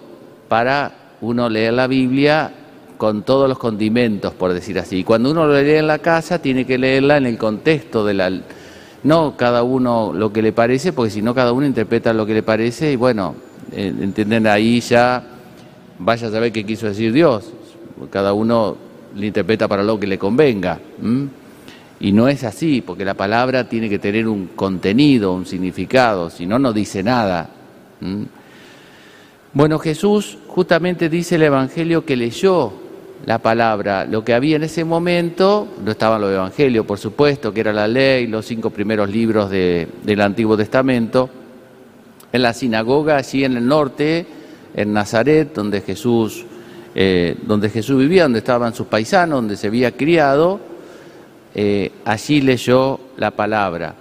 para 0.47 1.15
uno 1.21 1.49
leer 1.49 1.73
la 1.73 1.87
Biblia 1.87 2.51
con 2.97 3.23
todos 3.23 3.49
los 3.49 3.57
condimentos, 3.57 4.33
por 4.33 4.53
decir 4.53 4.79
así. 4.79 4.99
Y 4.99 5.03
cuando 5.03 5.31
uno 5.31 5.45
lo 5.45 5.61
lee 5.61 5.75
en 5.75 5.87
la 5.87 5.99
casa, 5.99 6.39
tiene 6.39 6.65
que 6.65 6.77
leerla 6.77 7.17
en 7.17 7.25
el 7.25 7.37
contexto 7.37 8.05
de 8.05 8.13
la... 8.13 8.31
No 9.03 9.35
cada 9.35 9.63
uno 9.63 10.13
lo 10.13 10.31
que 10.31 10.41
le 10.41 10.53
parece, 10.53 10.93
porque 10.93 11.11
si 11.11 11.21
no 11.21 11.35
cada 11.35 11.51
uno 11.51 11.65
interpreta 11.65 12.13
lo 12.13 12.25
que 12.25 12.33
le 12.33 12.43
parece 12.43 12.93
y 12.93 12.95
bueno, 12.95 13.35
eh, 13.73 13.93
entienden 14.01 14.47
ahí 14.47 14.79
ya, 14.79 15.21
vaya 15.99 16.27
a 16.27 16.31
saber 16.31 16.53
qué 16.53 16.65
quiso 16.65 16.87
decir 16.87 17.11
Dios. 17.11 17.51
Cada 18.09 18.31
uno 18.31 18.77
le 19.15 19.27
interpreta 19.27 19.67
para 19.67 19.83
lo 19.83 19.99
que 19.99 20.07
le 20.07 20.17
convenga. 20.17 20.79
Y 21.99 22.11
no 22.11 22.27
es 22.27 22.43
así, 22.43 22.81
porque 22.81 23.05
la 23.05 23.13
palabra 23.13 23.69
tiene 23.69 23.89
que 23.89 23.99
tener 23.99 24.27
un 24.27 24.47
contenido, 24.55 25.33
un 25.33 25.45
significado, 25.45 26.29
si 26.29 26.45
no, 26.45 26.59
no 26.59 26.73
dice 26.73 27.01
nada. 27.03 27.49
Bueno, 29.53 29.79
Jesús 29.79 30.37
justamente 30.47 31.09
dice 31.09 31.35
el 31.35 31.43
Evangelio 31.43 32.05
que 32.05 32.15
leyó 32.15 32.73
la 33.25 33.39
palabra, 33.39 34.03
lo 34.03 34.25
que 34.25 34.33
había 34.33 34.57
en 34.57 34.63
ese 34.63 34.83
momento, 34.83 35.67
no 35.83 35.91
estaban 35.91 36.19
los 36.19 36.31
Evangelios, 36.31 36.85
por 36.85 36.97
supuesto, 36.99 37.53
que 37.53 37.61
era 37.61 37.71
la 37.71 37.87
ley, 37.87 38.27
los 38.27 38.45
cinco 38.45 38.69
primeros 38.69 39.09
libros 39.09 39.49
del 39.49 40.21
Antiguo 40.21 40.57
Testamento, 40.57 41.29
en 42.33 42.41
la 42.41 42.51
sinagoga 42.51 43.15
allí 43.15 43.45
en 43.45 43.55
el 43.55 43.65
norte, 43.65 44.25
en 44.75 44.91
Nazaret, 44.91 45.53
donde 45.53 45.79
Jesús, 45.81 46.45
eh, 46.95 47.35
donde 47.43 47.69
Jesús 47.69 47.97
vivía, 47.97 48.23
donde 48.23 48.39
estaban 48.39 48.73
sus 48.73 48.87
paisanos, 48.87 49.37
donde 49.37 49.57
se 49.57 49.67
había 49.67 49.91
criado, 49.91 50.59
eh, 51.55 51.91
allí 52.05 52.41
leyó 52.41 52.99
la 53.17 53.31
palabra. 53.31 53.95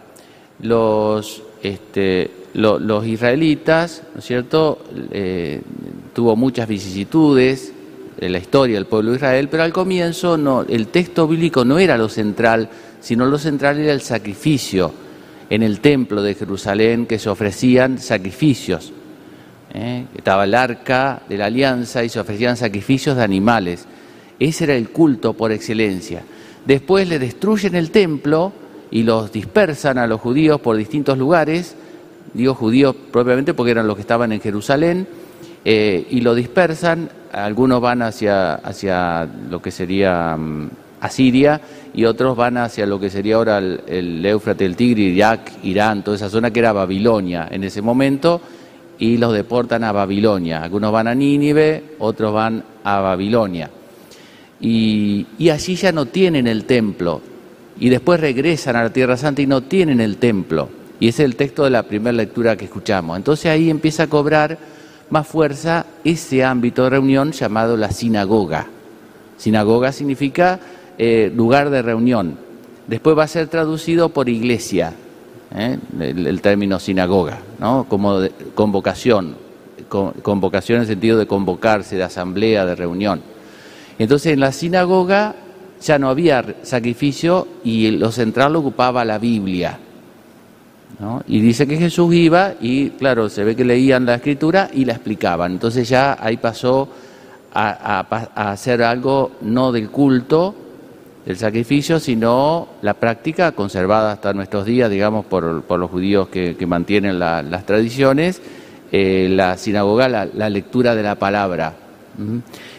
Los, 0.60 1.42
este, 1.62 2.30
los 2.54 3.06
israelitas, 3.06 4.02
¿no 4.14 4.20
es 4.20 4.24
cierto?, 4.24 4.84
eh, 5.10 5.60
tuvo 6.12 6.36
muchas 6.36 6.68
vicisitudes 6.68 7.72
en 8.18 8.32
la 8.32 8.38
historia 8.38 8.76
del 8.76 8.86
pueblo 8.86 9.10
de 9.10 9.16
Israel, 9.16 9.48
pero 9.50 9.62
al 9.62 9.72
comienzo 9.72 10.36
no, 10.36 10.62
el 10.68 10.88
texto 10.88 11.26
bíblico 11.26 11.64
no 11.64 11.78
era 11.78 11.96
lo 11.96 12.08
central, 12.08 12.68
sino 13.00 13.26
lo 13.26 13.38
central 13.38 13.78
era 13.78 13.92
el 13.92 14.02
sacrificio 14.02 14.92
en 15.50 15.62
el 15.62 15.80
templo 15.80 16.22
de 16.22 16.34
Jerusalén 16.34 17.06
que 17.06 17.18
se 17.18 17.28
ofrecían 17.28 17.98
sacrificios. 17.98 18.92
¿Eh? 19.72 20.06
Estaba 20.14 20.44
el 20.44 20.54
arca 20.54 21.22
de 21.28 21.38
la 21.38 21.46
alianza 21.46 22.04
y 22.04 22.08
se 22.08 22.20
ofrecían 22.20 22.56
sacrificios 22.56 23.16
de 23.16 23.24
animales. 23.24 23.86
Ese 24.38 24.64
era 24.64 24.74
el 24.74 24.90
culto 24.90 25.34
por 25.34 25.52
excelencia. 25.52 26.22
Después 26.64 27.08
le 27.08 27.18
destruyen 27.18 27.74
el 27.74 27.90
templo 27.90 28.52
y 28.90 29.02
los 29.02 29.32
dispersan 29.32 29.98
a 29.98 30.06
los 30.06 30.20
judíos 30.20 30.60
por 30.60 30.76
distintos 30.76 31.18
lugares, 31.18 31.74
digo 32.34 32.54
judíos 32.54 32.94
propiamente 33.10 33.54
porque 33.54 33.72
eran 33.72 33.86
los 33.86 33.96
que 33.96 34.02
estaban 34.02 34.32
en 34.32 34.40
Jerusalén, 34.40 35.06
eh, 35.64 36.06
y 36.10 36.20
lo 36.20 36.34
dispersan, 36.34 37.08
algunos 37.32 37.80
van 37.80 38.02
hacia, 38.02 38.54
hacia 38.54 39.28
lo 39.48 39.62
que 39.62 39.70
sería 39.70 40.36
mm, 40.36 40.70
Asiria 41.00 41.60
y 41.94 42.04
otros 42.04 42.36
van 42.36 42.58
hacia 42.58 42.86
lo 42.86 43.00
que 43.00 43.10
sería 43.10 43.36
ahora 43.36 43.58
el, 43.58 43.80
el 43.86 44.26
Éufrates, 44.26 44.66
el 44.66 44.76
Tigre, 44.76 45.02
Irak, 45.02 45.52
Irán, 45.64 46.04
toda 46.04 46.16
esa 46.16 46.28
zona 46.28 46.50
que 46.52 46.60
era 46.60 46.72
Babilonia 46.72 47.48
en 47.50 47.64
ese 47.64 47.82
momento, 47.82 48.40
y 49.02 49.16
los 49.16 49.32
deportan 49.32 49.82
a 49.84 49.92
Babilonia. 49.92 50.62
Algunos 50.62 50.92
van 50.92 51.08
a 51.08 51.14
Nínive, 51.14 51.96
otros 51.98 52.32
van 52.32 52.62
a 52.84 53.00
Babilonia 53.00 53.70
y, 54.62 55.26
allí 55.50 55.74
ya 55.74 55.92
no 55.92 56.06
tienen 56.06 56.46
el 56.46 56.64
templo. 56.64 57.20
Y 57.80 57.88
después 57.88 58.20
regresan 58.20 58.76
a 58.76 58.84
la 58.84 58.92
Tierra 58.92 59.16
Santa 59.16 59.42
y 59.42 59.46
no 59.46 59.62
tienen 59.62 60.00
el 60.00 60.18
templo. 60.18 60.68
Y 61.00 61.08
ese 61.08 61.24
es 61.24 61.26
el 61.26 61.36
texto 61.36 61.64
de 61.64 61.70
la 61.70 61.82
primera 61.82 62.12
lectura 62.12 62.56
que 62.56 62.66
escuchamos. 62.66 63.16
Entonces 63.16 63.46
ahí 63.46 63.68
empieza 63.68 64.04
a 64.04 64.06
cobrar 64.06 64.56
más 65.10 65.26
fuerza 65.26 65.84
ese 66.04 66.44
ámbito 66.44 66.84
de 66.84 66.90
reunión 66.90 67.32
llamado 67.32 67.76
la 67.76 67.90
sinagoga. 67.90 68.68
Sinagoga 69.36 69.90
significa 69.90 70.60
eh, 70.96 71.32
lugar 71.34 71.70
de 71.70 71.82
reunión. 71.82 72.38
Después 72.86 73.18
va 73.18 73.24
a 73.24 73.28
ser 73.28 73.48
traducido 73.48 74.10
por 74.10 74.28
iglesia, 74.28 74.94
¿eh? 75.54 75.78
el, 76.00 76.40
término 76.40 76.78
sinagoga, 76.78 77.40
¿no? 77.58 77.86
como 77.88 78.20
convocación, 78.54 79.36
convocación 79.88 80.76
en 80.76 80.82
el 80.82 80.88
sentido 80.88 81.18
de 81.18 81.26
convocarse, 81.26 81.96
de 81.96 82.04
asamblea, 82.04 82.64
de 82.64 82.74
reunión. 82.74 83.20
Entonces 83.98 84.32
en 84.32 84.40
la 84.40 84.52
sinagoga 84.52 85.34
ya 85.82 85.98
no 85.98 86.08
había 86.08 86.44
sacrificio 86.62 87.46
y 87.64 87.90
lo 87.90 88.12
central 88.12 88.56
ocupaba 88.56 89.04
la 89.04 89.18
Biblia. 89.18 89.78
Y 91.26 91.40
dice 91.40 91.66
que 91.66 91.76
Jesús 91.76 92.14
iba 92.14 92.54
y, 92.60 92.90
claro, 92.90 93.28
se 93.28 93.42
ve 93.42 93.56
que 93.56 93.64
leían 93.64 94.06
la 94.06 94.16
escritura 94.16 94.70
y 94.72 94.84
la 94.84 94.92
explicaban. 94.92 95.52
Entonces 95.52 95.88
ya 95.88 96.16
ahí 96.20 96.36
pasó 96.36 96.88
a, 97.52 98.06
hacer 98.34 98.82
algo 98.82 99.32
no 99.40 99.72
del 99.72 99.90
culto, 99.90 100.54
del 101.24 101.36
sacrificio, 101.36 102.00
sino 102.00 102.68
la 102.82 102.94
práctica 102.94 103.52
conservada 103.52 104.12
hasta 104.12 104.32
nuestros 104.32 104.64
días, 104.64 104.90
digamos, 104.90 105.24
por, 105.24 105.44
los 105.44 105.90
judíos 105.90 106.28
que, 106.28 106.56
mantienen 106.66 107.18
las 107.18 107.66
tradiciones, 107.66 108.42
eh, 108.90 109.28
la 109.30 109.56
sinagoga, 109.56 110.08
la, 110.08 110.50
lectura 110.50 110.94
de 110.94 111.02
la 111.02 111.14
palabra. 111.14 111.74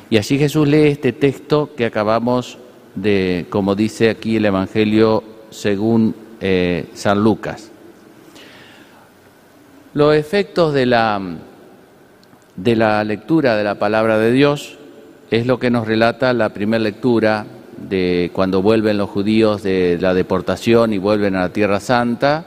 Y 0.10 0.18
allí 0.18 0.38
Jesús 0.38 0.68
lee 0.68 0.88
este 0.88 1.14
texto 1.14 1.72
que 1.76 1.86
acabamos 1.86 2.58
de, 2.96 3.46
como 3.50 3.76
dice 3.76 4.10
aquí 4.10 4.36
el 4.36 4.46
Evangelio 4.46 5.24
según 5.50 6.14
eh, 6.42 6.90
San 6.94 7.24
Lucas. 7.24 7.72
Los 9.94 10.16
efectos 10.16 10.74
de 10.74 10.86
la, 10.86 11.22
de 12.56 12.76
la 12.76 13.04
lectura 13.04 13.56
de 13.56 13.64
la 13.64 13.76
palabra 13.76 14.18
de 14.18 14.32
Dios 14.32 14.78
es 15.32 15.48
lo 15.48 15.60
que 15.60 15.72
nos 15.72 15.88
relata 15.88 16.34
la 16.34 16.50
primera 16.50 16.84
lectura 16.84 17.46
de 17.90 18.32
cuando 18.34 18.62
vuelven 18.62 18.98
los 18.98 19.10
judíos 19.10 19.64
de 19.64 19.98
la 20.00 20.14
deportación 20.14 20.94
y 20.94 20.98
vuelven 20.98 21.36
a 21.36 21.42
la 21.42 21.50
Tierra 21.50 21.80
Santa 21.80 22.46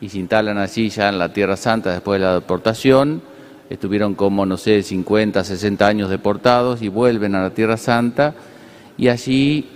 y 0.00 0.08
se 0.08 0.18
instalan 0.18 0.58
allí 0.58 0.90
ya 0.90 1.08
en 1.08 1.18
la 1.18 1.32
Tierra 1.32 1.56
Santa 1.56 1.92
después 1.92 2.20
de 2.20 2.26
la 2.26 2.34
deportación 2.34 3.22
estuvieron 3.70 4.14
como, 4.14 4.46
no 4.46 4.56
sé, 4.56 4.82
50, 4.82 5.42
60 5.44 5.86
años 5.86 6.10
deportados 6.10 6.82
y 6.82 6.88
vuelven 6.88 7.34
a 7.34 7.42
la 7.42 7.50
Tierra 7.50 7.76
Santa 7.76 8.34
y 8.96 9.08
allí 9.08 9.66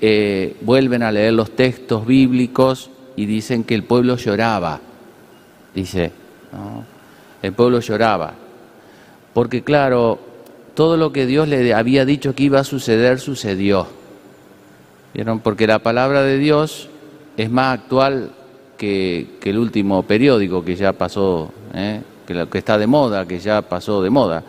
eh, 0.00 0.56
vuelven 0.62 1.02
a 1.02 1.12
leer 1.12 1.34
los 1.34 1.50
textos 1.54 2.06
bíblicos 2.06 2.90
y 3.16 3.26
dicen 3.26 3.64
que 3.64 3.74
el 3.74 3.84
pueblo 3.84 4.16
lloraba, 4.16 4.80
dice, 5.74 6.10
el 7.42 7.52
pueblo 7.52 7.80
lloraba, 7.80 8.34
porque 9.32 9.62
claro, 9.62 10.18
todo 10.74 10.96
lo 10.96 11.12
que 11.12 11.26
Dios 11.26 11.46
le 11.46 11.72
había 11.72 12.04
dicho 12.04 12.34
que 12.34 12.44
iba 12.44 12.60
a 12.60 12.64
suceder, 12.64 13.20
sucedió. 13.20 13.86
¿Vieron? 15.14 15.40
Porque 15.40 15.66
la 15.66 15.78
palabra 15.78 16.22
de 16.22 16.38
Dios 16.38 16.88
es 17.36 17.50
más 17.50 17.78
actual 17.78 18.32
que, 18.76 19.38
el 19.42 19.58
último 19.58 20.02
periódico 20.02 20.64
que 20.64 20.76
ya 20.76 20.92
pasó. 20.92 21.52
¿eh? 21.72 22.02
que, 22.26 22.46
que 22.50 22.58
está 22.58 22.78
de 22.78 22.86
moda, 22.86 23.26
que 23.26 23.38
ya 23.38 23.62
pasó 23.62 24.02
de 24.02 24.10
moda. 24.10 24.42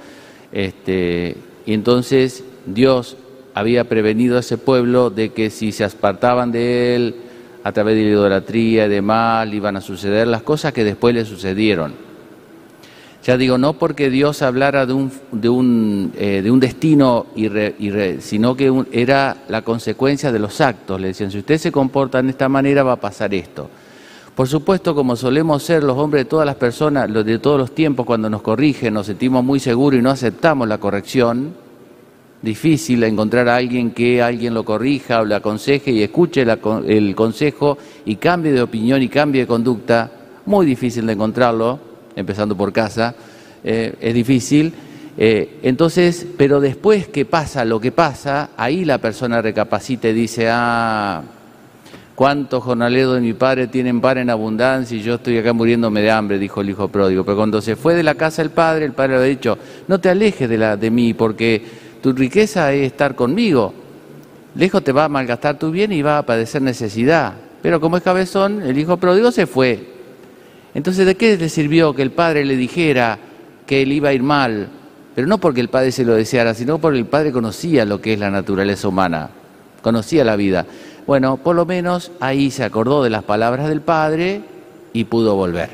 Este, 0.51 1.35
y 1.65 1.73
entonces 1.73 2.43
Dios 2.65 3.17
había 3.53 3.85
prevenido 3.85 4.37
a 4.37 4.39
ese 4.39 4.57
pueblo 4.57 5.09
de 5.09 5.29
que 5.29 5.49
si 5.49 5.71
se 5.71 5.83
apartaban 5.83 6.51
de 6.51 6.95
él 6.95 7.15
a 7.63 7.71
través 7.71 7.95
de 7.95 8.03
la 8.03 8.09
idolatría 8.09 8.85
y 8.85 8.89
de 8.89 9.01
mal, 9.01 9.53
iban 9.53 9.77
a 9.77 9.81
suceder 9.81 10.27
las 10.27 10.43
cosas 10.43 10.73
que 10.73 10.83
después 10.83 11.15
le 11.15 11.25
sucedieron. 11.25 12.04
Ya 13.25 13.37
digo, 13.37 13.57
no 13.57 13.73
porque 13.73 14.11
Dios 14.11 14.43
hablara 14.43 14.85
de 14.85 14.93
un, 14.93 15.11
de 15.31 15.49
un, 15.49 16.13
eh, 16.15 16.41
de 16.43 16.51
un 16.51 16.59
destino, 16.59 17.25
sino 18.19 18.55
que 18.55 18.85
era 18.91 19.37
la 19.49 19.63
consecuencia 19.63 20.31
de 20.31 20.37
los 20.37 20.61
actos. 20.61 21.01
Le 21.01 21.07
decían, 21.07 21.31
si 21.31 21.39
usted 21.39 21.57
se 21.57 21.71
comporta 21.71 22.21
de 22.21 22.29
esta 22.29 22.47
manera 22.47 22.83
va 22.83 22.93
a 22.93 22.99
pasar 22.99 23.33
esto. 23.33 23.67
Por 24.35 24.47
supuesto, 24.47 24.93
como 24.93 25.15
solemos 25.15 25.63
ser 25.63 25.83
los 25.83 25.97
hombres 25.97 26.25
de 26.25 26.29
todas 26.29 26.45
las 26.45 26.57
personas, 26.57 27.09
los 27.09 27.25
de 27.25 27.39
todos 27.39 27.57
los 27.57 27.73
tiempos, 27.73 28.05
cuando 28.05 28.29
nos 28.29 28.43
corrigen, 28.43 28.93
nos 28.93 29.07
sentimos 29.07 29.43
muy 29.43 29.59
seguros 29.59 29.99
y 29.99 30.03
no 30.03 30.11
aceptamos 30.11 30.67
la 30.67 30.77
corrección, 30.77 31.55
difícil 32.43 33.03
encontrar 33.05 33.49
a 33.49 33.55
alguien 33.55 33.89
que 33.89 34.21
alguien 34.21 34.53
lo 34.53 34.63
corrija 34.63 35.21
o 35.21 35.25
le 35.25 35.33
aconseje 35.33 35.89
y 35.89 36.03
escuche 36.03 36.43
el 36.43 37.15
consejo 37.15 37.79
y 38.05 38.17
cambie 38.17 38.51
de 38.51 38.61
opinión 38.61 39.01
y 39.01 39.07
cambie 39.07 39.41
de 39.41 39.47
conducta, 39.47 40.11
muy 40.45 40.67
difícil 40.67 41.07
de 41.07 41.13
encontrarlo, 41.13 41.94
empezando 42.15 42.55
por 42.55 42.71
casa, 42.71 43.15
eh, 43.63 43.95
es 43.99 44.13
difícil. 44.13 44.73
Eh, 45.17 45.59
entonces, 45.63 46.25
pero 46.37 46.59
después 46.59 47.07
que 47.07 47.25
pasa 47.25 47.63
lo 47.65 47.79
que 47.79 47.91
pasa, 47.91 48.49
ahí 48.57 48.85
la 48.85 48.97
persona 48.97 49.41
recapacita 49.41 50.09
y 50.09 50.13
dice, 50.13 50.49
ah, 50.49 51.23
¿Cuántos 52.15 52.63
jornaleros 52.63 53.15
de 53.15 53.19
mi 53.19 53.33
padre 53.33 53.67
tienen 53.67 53.99
pan 53.99 54.17
en 54.19 54.29
abundancia 54.29 54.97
y 54.97 55.01
yo 55.01 55.15
estoy 55.15 55.37
acá 55.37 55.51
muriéndome 55.51 55.99
de 55.99 56.11
hambre? 56.11 56.39
Dijo 56.39 56.61
el 56.61 56.69
hijo 56.69 56.87
pródigo. 56.87 57.25
Pero 57.25 57.35
cuando 57.35 57.61
se 57.61 57.75
fue 57.75 57.93
de 57.93 58.03
la 58.03 58.15
casa 58.15 58.41
el 58.41 58.51
padre, 58.51 58.85
el 58.85 58.93
padre 58.93 59.09
le 59.09 59.15
había 59.17 59.29
dicho, 59.29 59.57
no 59.89 59.99
te 59.99 60.07
alejes 60.07 60.47
de, 60.47 60.57
la, 60.57 60.77
de 60.77 60.89
mí 60.89 61.13
porque 61.13 61.61
tu 62.01 62.13
riqueza 62.13 62.71
es 62.71 62.87
estar 62.87 63.15
conmigo. 63.15 63.73
Lejos 64.55 64.81
te 64.81 64.93
va 64.93 65.03
a 65.03 65.09
malgastar 65.09 65.59
tu 65.59 65.71
bien 65.71 65.91
y 65.91 66.01
va 66.01 66.19
a 66.19 66.25
padecer 66.25 66.61
necesidad. 66.61 67.33
Pero 67.61 67.81
como 67.81 67.97
es 67.97 68.03
cabezón, 68.03 68.61
el 68.61 68.77
hijo 68.77 68.95
pródigo 68.95 69.29
se 69.33 69.45
fue. 69.45 69.94
Entonces, 70.75 71.07
¿de 71.07 71.15
qué 71.15 71.35
le 71.37 71.49
sirvió 71.49 71.95
que 71.95 72.03
el 72.03 72.11
padre 72.11 72.45
le 72.45 72.55
dijera, 72.55 73.17
que 73.65 73.81
él 73.81 73.91
iba 73.91 74.09
a 74.09 74.13
ir 74.13 74.21
mal, 74.21 74.67
pero 75.15 75.27
no 75.27 75.39
porque 75.39 75.61
el 75.61 75.69
padre 75.69 75.91
se 75.91 76.05
lo 76.05 76.13
deseara, 76.13 76.53
sino 76.53 76.77
porque 76.77 76.99
el 76.99 77.05
padre 77.05 77.31
conocía 77.31 77.85
lo 77.85 78.01
que 78.01 78.13
es 78.13 78.19
la 78.19 78.29
naturaleza 78.29 78.87
humana, 78.87 79.29
conocía 79.81 80.23
la 80.23 80.35
vida. 80.35 80.65
Bueno, 81.07 81.37
por 81.37 81.55
lo 81.55 81.65
menos 81.65 82.11
ahí 82.19 82.51
se 82.51 82.63
acordó 82.63 83.03
de 83.03 83.09
las 83.09 83.23
palabras 83.23 83.69
del 83.69 83.81
padre 83.81 84.41
y 84.93 85.05
pudo 85.05 85.35
volver. 85.35 85.69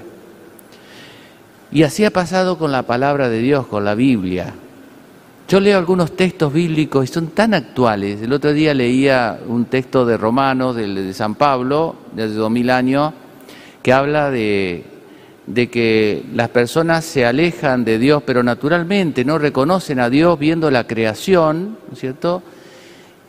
Y 1.72 1.84
así 1.84 2.04
ha 2.04 2.12
pasado 2.12 2.58
con 2.58 2.72
la 2.72 2.84
palabra 2.84 3.30
de 3.30 3.40
Dios, 3.40 3.66
con 3.66 3.86
la 3.86 3.96
Biblia. 3.96 4.54
Yo 5.48 5.60
leo 5.60 5.78
algunos 5.78 6.16
textos 6.16 6.54
bíblicos 6.54 7.10
y 7.10 7.14
son 7.14 7.28
tan 7.28 7.54
actuales. 7.54 8.22
El 8.22 8.34
otro 8.34 8.54
día 8.54 8.74
leía 8.74 9.40
un 9.48 9.66
texto 9.66 10.06
de 10.06 10.18
Romanos, 10.18 10.76
de, 10.76 11.14
San 11.14 11.36
Pablo, 11.36 11.96
de 12.14 12.24
hace 12.24 12.34
dos 12.34 12.52
mil 12.52 12.70
años, 12.70 13.14
que 13.82 13.94
habla 13.94 14.32
de, 14.32 14.84
que 15.72 16.24
las 16.34 16.50
personas 16.50 17.06
se 17.06 17.26
alejan 17.26 17.84
de 17.84 18.00
Dios, 18.00 18.24
pero 18.26 18.44
naturalmente 18.44 19.26
no 19.26 19.38
reconocen 19.38 20.00
a 20.00 20.10
Dios 20.10 20.38
viendo 20.38 20.72
la 20.72 20.88
creación, 20.88 21.78
¿no 21.88 21.94
es 21.94 22.00
cierto? 22.00 22.44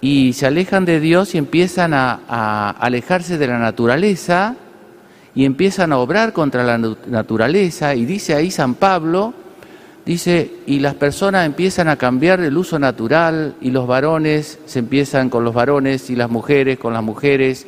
Y 0.01 0.33
se 0.33 0.47
alejan 0.47 0.85
de 0.85 1.01
Dios 1.01 1.35
y 1.35 1.39
empiezan 1.39 1.95
a, 1.95 2.21
a 2.29 2.71
alejarse 2.71 3.39
de 3.39 3.47
la 3.47 3.59
naturaleza 3.59 4.57
y 5.35 5.45
empiezan 5.45 5.93
a 5.93 5.99
obrar 5.99 6.33
contra 6.33 6.65
la 6.65 6.79
naturaleza. 6.79 7.95
Y 7.95 8.05
dice 8.05 8.35
ahí 8.35 8.51
San 8.51 8.75
Pablo, 8.75 9.35
Dice, 10.05 10.51
y 10.67 10.81
las 10.81 10.95
personas 10.95 11.47
empiezan 11.47 11.89
a 11.89 11.95
cambiar 11.97 12.41
el 12.41 12.57
uso 12.57 12.77
natural 12.79 13.55
y 13.61 13.71
los 13.71 13.87
varones 13.87 14.59
se 14.67 14.81
empiezan 14.81 15.31
con 15.31 15.45
los 15.45 15.55
varones 15.55 16.11
y 16.11 16.17
las 16.17 16.29
mujeres 16.29 16.79
con 16.79 16.93
las 16.93 17.05
mujeres. 17.05 17.67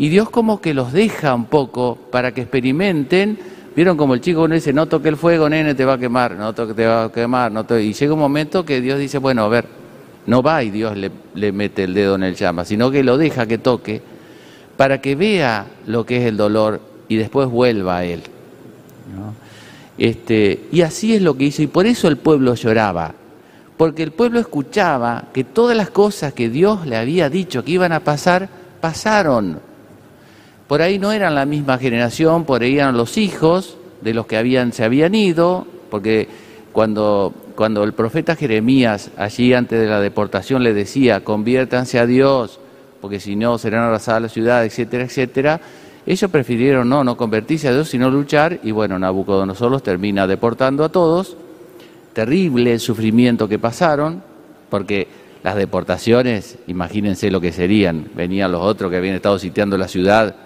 Y 0.00 0.08
Dios 0.08 0.30
como 0.30 0.62
que 0.62 0.72
los 0.72 0.94
deja 0.94 1.34
un 1.34 1.44
poco 1.44 1.98
para 2.10 2.32
que 2.32 2.40
experimenten. 2.40 3.38
Vieron 3.76 3.98
como 3.98 4.14
el 4.14 4.22
chico 4.22 4.44
uno 4.44 4.54
dice, 4.54 4.72
no 4.72 4.86
toque 4.86 5.10
el 5.10 5.18
fuego, 5.18 5.46
nene, 5.46 5.74
te 5.74 5.84
va 5.84 5.92
a 5.92 5.98
quemar, 5.98 6.36
no 6.36 6.54
toque, 6.54 6.72
te 6.72 6.86
va 6.86 7.04
a 7.04 7.12
quemar. 7.12 7.52
Y 7.82 7.92
llega 7.92 8.14
un 8.14 8.18
momento 8.18 8.64
que 8.64 8.80
Dios 8.80 8.98
dice, 8.98 9.18
bueno, 9.18 9.44
a 9.44 9.48
ver, 9.48 9.66
no 10.24 10.42
va 10.42 10.64
y 10.64 10.70
Dios 10.70 10.96
le, 10.96 11.52
mete 11.52 11.84
el 11.84 11.92
dedo 11.92 12.14
en 12.14 12.22
el 12.22 12.34
llama, 12.34 12.64
sino 12.64 12.90
que 12.90 13.04
lo 13.04 13.18
deja 13.18 13.44
que 13.44 13.58
toque 13.58 14.00
para 14.78 15.02
que 15.02 15.16
vea 15.16 15.66
lo 15.86 16.06
que 16.06 16.16
es 16.16 16.24
el 16.24 16.38
dolor 16.38 16.80
y 17.06 17.16
después 17.16 17.50
vuelva 17.50 17.98
a 17.98 18.04
él. 18.06 18.22
Este, 19.98 20.60
y 20.72 20.80
así 20.80 21.14
es 21.14 21.20
lo 21.20 21.36
que 21.36 21.44
hizo, 21.44 21.60
y 21.60 21.66
por 21.66 21.84
eso 21.84 22.08
el 22.08 22.16
pueblo 22.16 22.54
lloraba, 22.54 23.12
porque 23.76 24.02
el 24.02 24.12
pueblo 24.12 24.40
escuchaba 24.40 25.26
que 25.34 25.44
todas 25.44 25.76
las 25.76 25.90
cosas 25.90 26.32
que 26.32 26.48
Dios 26.48 26.86
le 26.86 26.96
había 26.96 27.28
dicho 27.28 27.62
que 27.62 27.72
iban 27.72 27.92
a 27.92 28.00
pasar, 28.00 28.48
pasaron. 28.80 29.68
Por 30.70 30.82
ahí 30.82 31.00
no 31.00 31.10
eran 31.10 31.34
la 31.34 31.46
misma 31.46 31.78
generación, 31.78 32.44
por 32.44 32.62
ahí 32.62 32.76
eran 32.76 32.96
los 32.96 33.18
hijos 33.18 33.76
de 34.02 34.14
los 34.14 34.26
que 34.26 34.36
habían, 34.36 34.72
se 34.72 34.84
habían 34.84 35.16
ido, 35.16 35.66
porque 35.90 36.28
cuando, 36.70 37.34
cuando 37.56 37.82
el 37.82 37.92
profeta 37.92 38.36
Jeremías, 38.36 39.10
allí 39.16 39.52
antes 39.52 39.80
de 39.80 39.88
la 39.88 40.00
deportación, 40.00 40.62
le 40.62 40.72
decía, 40.72 41.24
conviértanse 41.24 41.98
a 41.98 42.06
Dios, 42.06 42.60
porque 43.00 43.18
si 43.18 43.34
no 43.34 43.58
serán 43.58 43.82
arrasadas 43.82 44.22
la 44.22 44.28
ciudad, 44.28 44.64
etcétera, 44.64 45.02
etcétera, 45.02 45.60
ellos 46.06 46.30
prefirieron 46.30 46.88
no, 46.88 47.02
no 47.02 47.16
convertirse 47.16 47.66
a 47.66 47.72
Dios, 47.72 47.88
sino 47.88 48.08
luchar, 48.08 48.60
y 48.62 48.70
bueno, 48.70 48.96
Nabucodonosor 48.96 49.72
los 49.72 49.82
termina 49.82 50.28
deportando 50.28 50.84
a 50.84 50.88
todos. 50.88 51.36
Terrible 52.12 52.74
el 52.74 52.78
sufrimiento 52.78 53.48
que 53.48 53.58
pasaron, 53.58 54.22
porque 54.68 55.08
las 55.42 55.56
deportaciones, 55.56 56.58
imagínense 56.68 57.28
lo 57.32 57.40
que 57.40 57.50
serían. 57.50 58.08
Venían 58.14 58.52
los 58.52 58.62
otros 58.62 58.88
que 58.88 58.98
habían 58.98 59.16
estado 59.16 59.36
sitiando 59.36 59.76
la 59.76 59.88
ciudad, 59.88 60.36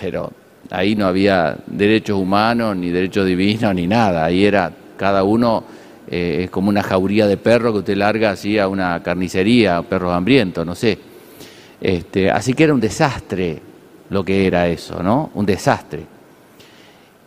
pero 0.00 0.32
ahí 0.70 0.94
no 0.94 1.06
había 1.06 1.56
derechos 1.66 2.18
humanos, 2.18 2.76
ni 2.76 2.90
derechos 2.90 3.26
divinos, 3.26 3.74
ni 3.74 3.86
nada. 3.86 4.24
Ahí 4.24 4.44
era 4.44 4.72
cada 4.96 5.24
uno 5.24 5.64
eh, 6.08 6.42
es 6.44 6.50
como 6.50 6.68
una 6.68 6.82
jauría 6.82 7.26
de 7.26 7.36
perro 7.36 7.72
que 7.72 7.78
usted 7.78 7.96
larga 7.96 8.30
así 8.30 8.58
a 8.58 8.68
una 8.68 9.02
carnicería, 9.02 9.80
perros 9.82 10.12
hambrientos, 10.12 10.66
no 10.66 10.74
sé. 10.74 10.98
Este, 11.80 12.30
así 12.30 12.52
que 12.52 12.64
era 12.64 12.74
un 12.74 12.80
desastre 12.80 13.62
lo 14.10 14.24
que 14.24 14.46
era 14.46 14.66
eso, 14.68 15.02
¿no? 15.02 15.30
Un 15.34 15.46
desastre. 15.46 16.04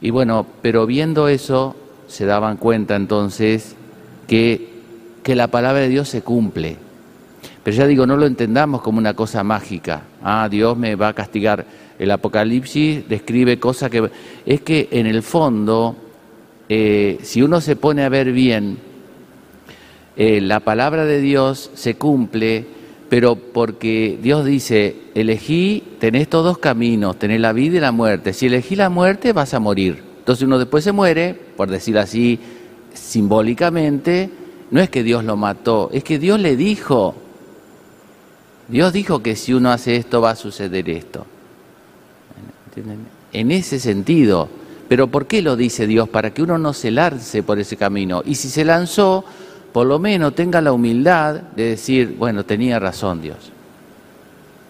Y 0.01 0.09
bueno, 0.09 0.45
pero 0.61 0.85
viendo 0.85 1.29
eso, 1.29 1.75
se 2.07 2.25
daban 2.25 2.57
cuenta 2.57 2.95
entonces 2.97 3.75
que, 4.27 4.81
que 5.23 5.35
la 5.35 5.47
palabra 5.47 5.81
de 5.81 5.89
Dios 5.89 6.09
se 6.09 6.21
cumple. 6.21 6.75
Pero 7.63 7.77
ya 7.77 7.87
digo, 7.87 8.05
no 8.05 8.17
lo 8.17 8.25
entendamos 8.25 8.81
como 8.81 8.97
una 8.97 9.13
cosa 9.13 9.43
mágica. 9.43 10.01
Ah, 10.21 10.49
Dios 10.51 10.77
me 10.77 10.95
va 10.95 11.07
a 11.07 11.13
castigar. 11.13 11.65
El 11.99 12.11
Apocalipsis 12.11 13.07
describe 13.07 13.59
cosas 13.59 13.89
que... 13.89 14.09
Es 14.45 14.61
que 14.61 14.89
en 14.91 15.07
el 15.07 15.23
fondo, 15.23 15.95
eh, 16.69 17.19
si 17.21 17.41
uno 17.41 17.61
se 17.61 17.75
pone 17.75 18.03
a 18.03 18.09
ver 18.09 18.31
bien, 18.31 18.77
eh, 20.15 20.41
la 20.41 20.59
palabra 20.59 21.05
de 21.05 21.21
Dios 21.21 21.71
se 21.73 21.95
cumple 21.95 22.65
pero 23.13 23.35
porque 23.35 24.17
Dios 24.23 24.43
dice, 24.43 24.95
elegí, 25.13 25.83
tenés 25.99 26.27
todos 26.27 26.45
dos 26.45 26.57
caminos, 26.57 27.19
tenés 27.19 27.39
la 27.39 27.53
vida 27.53 27.77
y 27.77 27.79
la 27.79 27.91
muerte. 27.91 28.33
Si 28.33 28.47
elegí 28.47 28.75
la 28.75 28.89
muerte, 28.89 29.33
vas 29.33 29.53
a 29.53 29.59
morir. 29.59 30.01
Entonces 30.17 30.43
uno 30.43 30.57
después 30.57 30.83
se 30.83 30.93
muere, 30.93 31.39
por 31.55 31.69
decir 31.69 31.95
así 31.99 32.39
simbólicamente, 32.91 34.31
no 34.71 34.81
es 34.81 34.89
que 34.89 35.03
Dios 35.03 35.23
lo 35.23 35.37
mató, 35.37 35.91
es 35.93 36.03
que 36.03 36.17
Dios 36.17 36.39
le 36.39 36.55
dijo, 36.55 37.13
Dios 38.67 38.91
dijo 38.93 39.21
que 39.21 39.35
si 39.35 39.53
uno 39.53 39.69
hace 39.69 39.95
esto 39.95 40.19
va 40.19 40.31
a 40.31 40.35
suceder 40.35 40.89
esto. 40.89 41.27
En 43.31 43.51
ese 43.51 43.79
sentido, 43.79 44.49
pero 44.87 45.07
¿por 45.07 45.25
qué 45.25 45.41
lo 45.41 45.55
dice 45.55 45.87
Dios? 45.87 46.09
Para 46.09 46.33
que 46.33 46.41
uno 46.41 46.57
no 46.57 46.73
se 46.73 46.91
lance 46.91 47.43
por 47.43 47.59
ese 47.59 47.77
camino. 47.77 48.21
Y 48.25 48.35
si 48.35 48.49
se 48.49 48.65
lanzó, 48.65 49.23
por 49.71 49.87
lo 49.87 49.99
menos 49.99 50.35
tenga 50.35 50.61
la 50.61 50.71
humildad 50.71 51.35
de 51.55 51.69
decir, 51.69 52.15
bueno, 52.17 52.45
tenía 52.45 52.79
razón 52.79 53.21
Dios, 53.21 53.51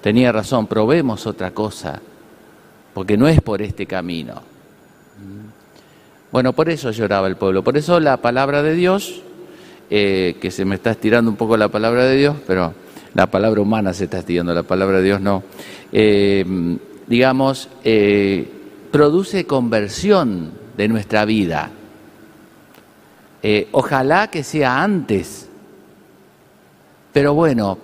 tenía 0.01 0.31
razón, 0.31 0.67
probemos 0.67 1.27
otra 1.27 1.51
cosa, 1.51 2.01
porque 2.93 3.17
no 3.17 3.27
es 3.27 3.41
por 3.41 3.61
este 3.61 3.85
camino. 3.85 4.41
Bueno, 6.31 6.53
por 6.53 6.69
eso 6.69 6.89
lloraba 6.91 7.27
el 7.27 7.35
pueblo, 7.35 7.63
por 7.63 7.77
eso 7.77 7.99
la 7.99 8.17
palabra 8.17 8.63
de 8.63 8.73
Dios, 8.73 9.21
eh, 9.89 10.37
que 10.41 10.49
se 10.49 10.65
me 10.65 10.75
está 10.75 10.91
estirando 10.91 11.29
un 11.29 11.37
poco 11.37 11.57
la 11.57 11.67
palabra 11.67 12.05
de 12.05 12.15
Dios, 12.15 12.37
pero 12.47 12.73
la 13.13 13.27
palabra 13.27 13.61
humana 13.61 13.93
se 13.93 14.05
está 14.05 14.19
estirando, 14.19 14.53
la 14.53 14.63
palabra 14.63 14.97
de 14.97 15.03
Dios 15.03 15.21
no, 15.21 15.43
eh, 15.91 16.43
digamos, 17.07 17.69
eh, 17.83 18.47
produce 18.91 19.45
conversión 19.45 20.51
de 20.77 20.87
nuestra 20.87 21.25
vida. 21.25 21.71
Eh, 23.41 23.67
ojalá 23.71 24.29
que 24.29 24.43
sea 24.43 24.81
antes, 24.81 25.49
pero 27.11 27.33
bueno, 27.33 27.77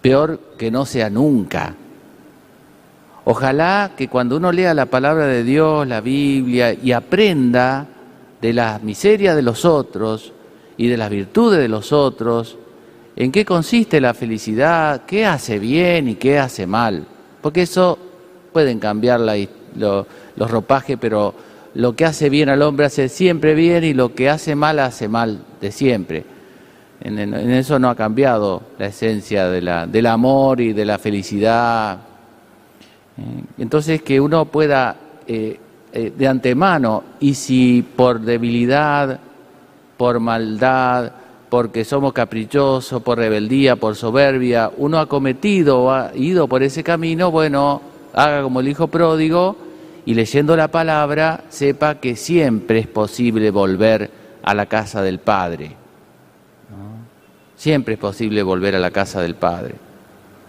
peor 0.00 0.38
que 0.58 0.70
no 0.70 0.84
sea 0.84 1.08
nunca. 1.08 1.74
Ojalá 3.24 3.92
que 3.96 4.08
cuando 4.08 4.36
uno 4.36 4.50
lea 4.50 4.74
la 4.74 4.86
palabra 4.86 5.26
de 5.26 5.44
Dios, 5.44 5.86
la 5.86 6.00
Biblia, 6.00 6.74
y 6.74 6.92
aprenda 6.92 7.86
de 8.40 8.52
las 8.52 8.82
miserias 8.82 9.36
de 9.36 9.42
los 9.42 9.64
otros 9.64 10.32
y 10.76 10.88
de 10.88 10.96
las 10.96 11.08
virtudes 11.08 11.60
de 11.60 11.68
los 11.68 11.92
otros, 11.92 12.58
en 13.14 13.30
qué 13.30 13.44
consiste 13.44 14.00
la 14.00 14.14
felicidad, 14.14 15.02
qué 15.06 15.24
hace 15.24 15.58
bien 15.58 16.08
y 16.08 16.14
qué 16.16 16.38
hace 16.38 16.66
mal. 16.66 17.06
Porque 17.42 17.62
eso 17.62 17.98
pueden 18.52 18.78
cambiar 18.78 19.20
los 19.20 20.50
ropajes, 20.50 20.96
pero 20.98 21.34
lo 21.74 21.94
que 21.96 22.04
hace 22.04 22.30
bien 22.30 22.48
al 22.48 22.62
hombre 22.62 22.86
hace 22.86 23.08
siempre 23.08 23.54
bien 23.54 23.84
y 23.84 23.94
lo 23.94 24.14
que 24.14 24.30
hace 24.30 24.54
mal 24.54 24.78
hace 24.78 25.08
mal 25.08 25.42
de 25.60 25.72
siempre. 25.72 26.24
En, 27.00 27.34
eso 27.34 27.78
no 27.78 27.90
ha 27.90 27.96
cambiado 27.96 28.62
la 28.78 28.86
esencia 28.86 29.48
de 29.48 29.60
la, 29.60 29.86
del 29.86 30.06
amor 30.06 30.60
y 30.60 30.72
de 30.72 30.84
la 30.84 30.98
felicidad. 30.98 31.98
Eh, 33.18 33.44
entonces 33.58 34.02
que 34.02 34.20
uno 34.20 34.44
pueda 34.44 34.96
eh, 35.26 35.58
eh, 35.92 36.12
de 36.16 36.28
antemano, 36.28 37.02
y 37.20 37.34
si 37.34 37.82
por 37.82 38.20
debilidad, 38.20 39.18
por 39.96 40.20
maldad, 40.20 41.12
porque 41.52 41.84
somos 41.84 42.14
caprichosos, 42.14 43.02
por 43.02 43.18
rebeldía, 43.18 43.76
por 43.76 43.94
soberbia, 43.94 44.70
uno 44.78 44.98
ha 44.98 45.04
cometido 45.04 45.82
o 45.82 45.90
ha 45.90 46.10
ido 46.14 46.48
por 46.48 46.62
ese 46.62 46.82
camino, 46.82 47.30
bueno, 47.30 47.82
haga 48.14 48.42
como 48.42 48.60
el 48.60 48.68
hijo 48.68 48.86
pródigo, 48.86 49.54
y 50.06 50.14
leyendo 50.14 50.56
la 50.56 50.68
palabra 50.68 51.44
sepa 51.50 51.96
que 51.96 52.16
siempre 52.16 52.78
es 52.78 52.86
posible 52.86 53.50
volver 53.50 54.10
a 54.42 54.54
la 54.54 54.64
casa 54.64 55.02
del 55.02 55.18
Padre. 55.18 55.76
Siempre 57.54 57.94
es 57.94 58.00
posible 58.00 58.42
volver 58.42 58.74
a 58.74 58.78
la 58.78 58.90
casa 58.90 59.20
del 59.20 59.34
Padre. 59.34 59.74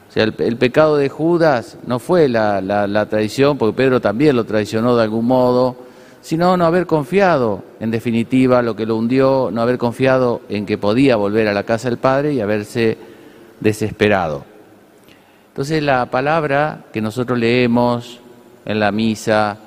O 0.09 0.13
sea, 0.13 0.23
el, 0.23 0.55
pecado 0.55 0.95
de 0.95 1.09
Judas 1.09 1.79
no 1.85 1.99
fue 1.99 2.29
la, 2.29 2.61
la, 2.61 3.05
traición, 3.07 3.57
porque 3.57 3.75
Pedro 3.75 3.99
también 3.99 4.37
lo 4.37 4.45
traicionó 4.45 4.95
de 4.95 5.03
algún 5.03 5.25
modo, 5.25 5.75
sino 6.23 6.55
no 6.55 6.65
haber 6.65 6.87
confiado, 6.87 7.65
en 7.81 7.91
definitiva, 7.91 8.61
lo 8.61 8.77
que 8.77 8.85
lo 8.85 8.95
hundió, 8.95 9.49
no 9.51 9.61
haber 9.61 9.77
confiado 9.77 10.41
en 10.47 10.65
que 10.65 10.77
podía 10.77 11.17
volver 11.17 11.49
a 11.49 11.53
la 11.53 11.63
casa 11.63 11.89
del 11.89 11.97
Padre 11.97 12.31
y 12.33 12.39
haberse 12.39 12.97
desesperado. 13.59 14.45
Entonces 15.49 15.83
la 15.83 16.05
palabra 16.05 16.85
que 16.93 17.01
nosotros 17.01 17.37
leemos, 17.37 18.21
en 18.63 18.79
la 18.79 18.93
misa, 18.93 19.57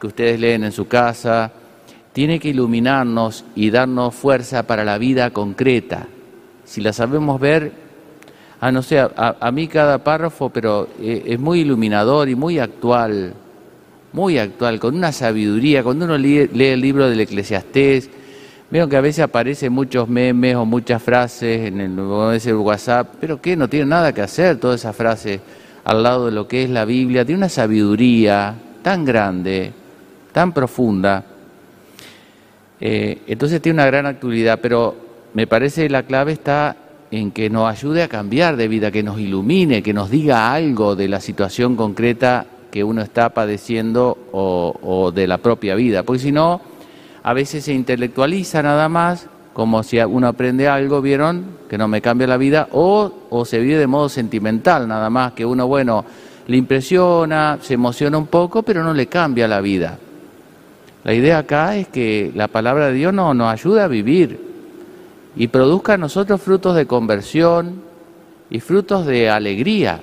que 0.00 0.06
ustedes 0.06 0.40
leen 0.40 0.64
en 0.64 0.72
su 0.72 0.88
casa, 0.88 1.52
tiene 2.14 2.40
que 2.40 2.48
iluminarnos 2.48 3.44
y 3.54 3.70
darnos 3.70 4.14
fuerza 4.14 4.62
para 4.62 4.84
la 4.84 4.96
vida 4.96 5.30
concreta. 5.30 6.06
Si 6.64 6.80
la 6.80 6.94
sabemos 6.94 7.38
ver, 7.38 7.70
a 8.60 8.72
no 8.72 8.82
sé, 8.82 8.98
a, 8.98 9.50
mí 9.52 9.68
cada 9.68 10.02
párrafo, 10.02 10.48
pero 10.48 10.88
eh, 10.98 11.24
es 11.26 11.38
muy 11.38 11.60
iluminador 11.60 12.30
y 12.30 12.34
muy 12.34 12.58
actual, 12.58 13.34
muy 14.12 14.38
actual, 14.38 14.78
con 14.80 14.96
una 14.96 15.12
sabiduría. 15.12 15.82
Cuando 15.82 16.04
uno 16.04 16.16
lee, 16.16 16.48
el 16.52 16.80
libro 16.80 17.08
del 17.08 17.20
Eclesiastés, 17.20 18.10
veo 18.70 18.88
que 18.88 18.96
a 18.96 19.00
veces 19.00 19.24
aparecen 19.24 19.72
muchos 19.72 20.08
memes 20.08 20.56
o 20.56 20.64
muchas 20.64 21.02
frases 21.02 21.68
en 21.68 21.80
el, 21.80 21.98
WhatsApp, 21.98 23.14
pero 23.20 23.40
que 23.40 23.56
no 23.56 23.68
tiene 23.68 23.86
nada 23.86 24.12
que 24.12 24.22
hacer 24.22 24.58
todas 24.58 24.80
esas 24.80 24.96
frases 24.96 25.40
al 25.84 26.02
lado 26.02 26.26
de 26.26 26.32
lo 26.32 26.46
que 26.46 26.64
es 26.64 26.70
la 26.70 26.84
Biblia, 26.84 27.24
tiene 27.24 27.38
una 27.38 27.48
sabiduría 27.48 28.54
tan 28.82 29.04
grande, 29.04 29.72
tan 30.32 30.52
profunda. 30.52 31.24
Eh, 32.80 33.22
entonces 33.26 33.60
tiene 33.62 33.76
una 33.76 33.86
gran 33.86 34.06
actualidad, 34.06 34.58
pero 34.60 34.96
me 35.34 35.46
parece 35.46 35.84
que 35.84 35.90
la 35.90 36.02
clave 36.02 36.32
está 36.32 36.76
en 37.10 37.30
que 37.30 37.48
nos 37.48 37.70
ayude 37.70 38.02
a 38.02 38.08
cambiar 38.08 38.56
de 38.56 38.68
vida, 38.68 38.90
que 38.90 39.02
nos 39.02 39.18
ilumine, 39.18 39.82
que 39.82 39.94
nos 39.94 40.10
diga 40.10 40.52
algo 40.52 40.94
de 40.94 41.08
la 41.08 41.20
situación 41.20 41.74
concreta 41.74 42.46
que 42.70 42.84
uno 42.84 43.02
está 43.02 43.30
padeciendo 43.30 44.18
o, 44.32 45.12
de 45.14 45.26
la 45.26 45.38
propia 45.38 45.74
vida, 45.74 46.02
porque 46.02 46.20
si 46.20 46.32
no, 46.32 46.60
a 47.22 47.32
veces 47.32 47.64
se 47.64 47.72
intelectualiza 47.72 48.62
nada 48.62 48.88
más, 48.88 49.26
como 49.52 49.82
si 49.82 49.98
uno 49.98 50.28
aprende 50.28 50.68
algo, 50.68 51.00
vieron, 51.00 51.44
que 51.68 51.78
no 51.78 51.88
me 51.88 52.00
cambia 52.00 52.26
la 52.26 52.36
vida, 52.36 52.68
o, 52.72 53.44
se 53.44 53.58
vive 53.58 53.78
de 53.78 53.86
modo 53.86 54.08
sentimental 54.08 54.86
nada 54.86 55.10
más, 55.10 55.32
que 55.32 55.44
uno, 55.44 55.66
bueno, 55.66 56.04
le 56.46 56.56
impresiona, 56.56 57.58
se 57.60 57.74
emociona 57.74 58.18
un 58.18 58.26
poco, 58.26 58.62
pero 58.62 58.82
no 58.82 58.94
le 58.94 59.06
cambia 59.06 59.48
la 59.48 59.60
vida. 59.60 59.98
La 61.04 61.14
idea 61.14 61.38
acá 61.38 61.76
es 61.76 61.88
que 61.88 62.32
la 62.34 62.48
palabra 62.48 62.88
de 62.88 62.94
Dios 62.94 63.12
no, 63.14 63.32
nos 63.34 63.52
ayuda 63.52 63.84
a 63.84 63.88
vivir 63.88 64.48
y 65.36 65.48
produzca 65.48 65.94
en 65.94 66.00
nosotros 66.00 66.40
frutos 66.42 66.74
de 66.74 66.86
conversión 66.86 67.80
y 68.50 68.60
frutos 68.60 69.06
de 69.06 69.30
alegría. 69.30 70.00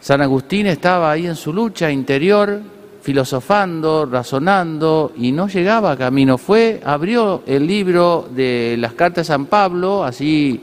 San 0.00 0.22
Agustín 0.22 0.66
estaba 0.66 1.12
ahí 1.12 1.26
en 1.26 1.36
su 1.36 1.52
lucha 1.52 1.90
interior, 1.90 2.60
filosofando, 3.02 4.06
razonando, 4.06 5.12
y 5.16 5.30
no 5.30 5.46
llegaba 5.46 5.92
a 5.92 5.96
camino. 5.96 6.38
Fue, 6.38 6.80
abrió 6.82 7.42
el 7.46 7.66
libro 7.66 8.26
de 8.34 8.76
las 8.78 8.94
cartas 8.94 9.26
de 9.26 9.32
San 9.32 9.44
Pablo, 9.46 10.02
así 10.02 10.58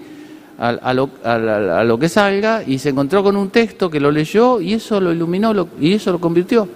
a, 0.57 0.93
lo, 0.93 1.99
que 1.99 2.09
salga, 2.09 2.63
y 2.65 2.79
se 2.79 2.89
encontró 2.89 3.23
con 3.23 3.37
un 3.37 3.51
texto 3.51 3.91
que 3.91 3.99
lo 3.99 4.09
leyó 4.09 4.59
y 4.59 4.73
eso 4.73 4.99
lo 4.99 5.13
iluminó 5.13 5.67
y 5.79 5.93
eso 5.93 6.11
lo 6.11 6.19
convirtió. 6.19 6.67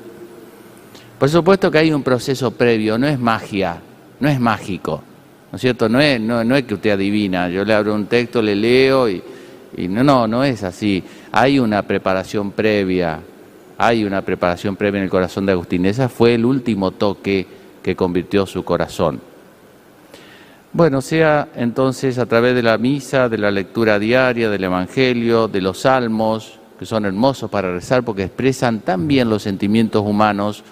Por 1.18 1.30
supuesto 1.30 1.72
que 1.72 1.80
hay 1.80 1.92
un 1.92 2.04
proceso 2.04 2.52
previo, 2.52 2.98
no 3.00 3.08
es 3.08 3.20
magia, 3.20 3.82
no 4.20 4.30
es 4.30 4.40
mágico. 4.40 5.02
¿no 5.52 5.56
es 5.56 5.62
cierto? 5.62 5.90
No 5.90 6.00
es, 6.00 6.22
no, 6.22 6.44
no 6.44 6.56
es 6.56 6.64
que 6.64 6.76
usted 6.76 6.92
adivina, 6.92 7.50
yo 7.50 7.66
le 7.66 7.74
abro 7.74 7.94
un 7.94 8.06
texto, 8.06 8.42
le 8.42 8.56
leo 8.56 9.10
y, 9.10 9.22
y 9.76 9.88
no, 9.88 10.04
no, 10.04 10.28
no 10.28 10.44
es 10.44 10.64
así. 10.64 11.04
Hay 11.32 11.60
una 11.60 11.82
preparación 11.84 12.52
previa, 12.52 13.20
hay 13.78 14.04
una 14.04 14.22
preparación 14.22 14.76
previa 14.76 15.00
en 15.00 15.06
el 15.06 15.10
corazón 15.10 15.46
de 15.46 15.54
Agustín. 15.54 15.86
Ese 15.86 16.08
fue 16.10 16.36
el 16.36 16.46
último 16.46 16.92
toque 16.92 17.48
que 17.82 17.96
convirtió 17.96 18.46
su 18.46 18.64
corazón. 18.64 19.20
Bueno, 20.74 21.02
sea 21.02 21.50
entonces 21.56 22.18
a 22.18 22.26
través 22.26 22.56
de 22.56 22.64
la 22.64 22.78
misa, 22.78 23.28
de 23.28 23.38
la 23.38 23.52
lectura 23.52 24.00
diaria, 24.00 24.50
del 24.50 24.64
Evangelio, 24.64 25.48
de 25.48 25.62
los 25.62 25.82
salmos, 25.82 26.60
que 26.80 26.86
son 26.86 27.06
hermosos 27.06 27.50
para 27.50 27.74
rezar 27.74 28.04
porque 28.04 28.24
expresan 28.24 28.80
tan 28.80 29.08
bien 29.08 29.30
los 29.30 29.44
sentimientos 29.44 30.02
humanos, 30.04 30.64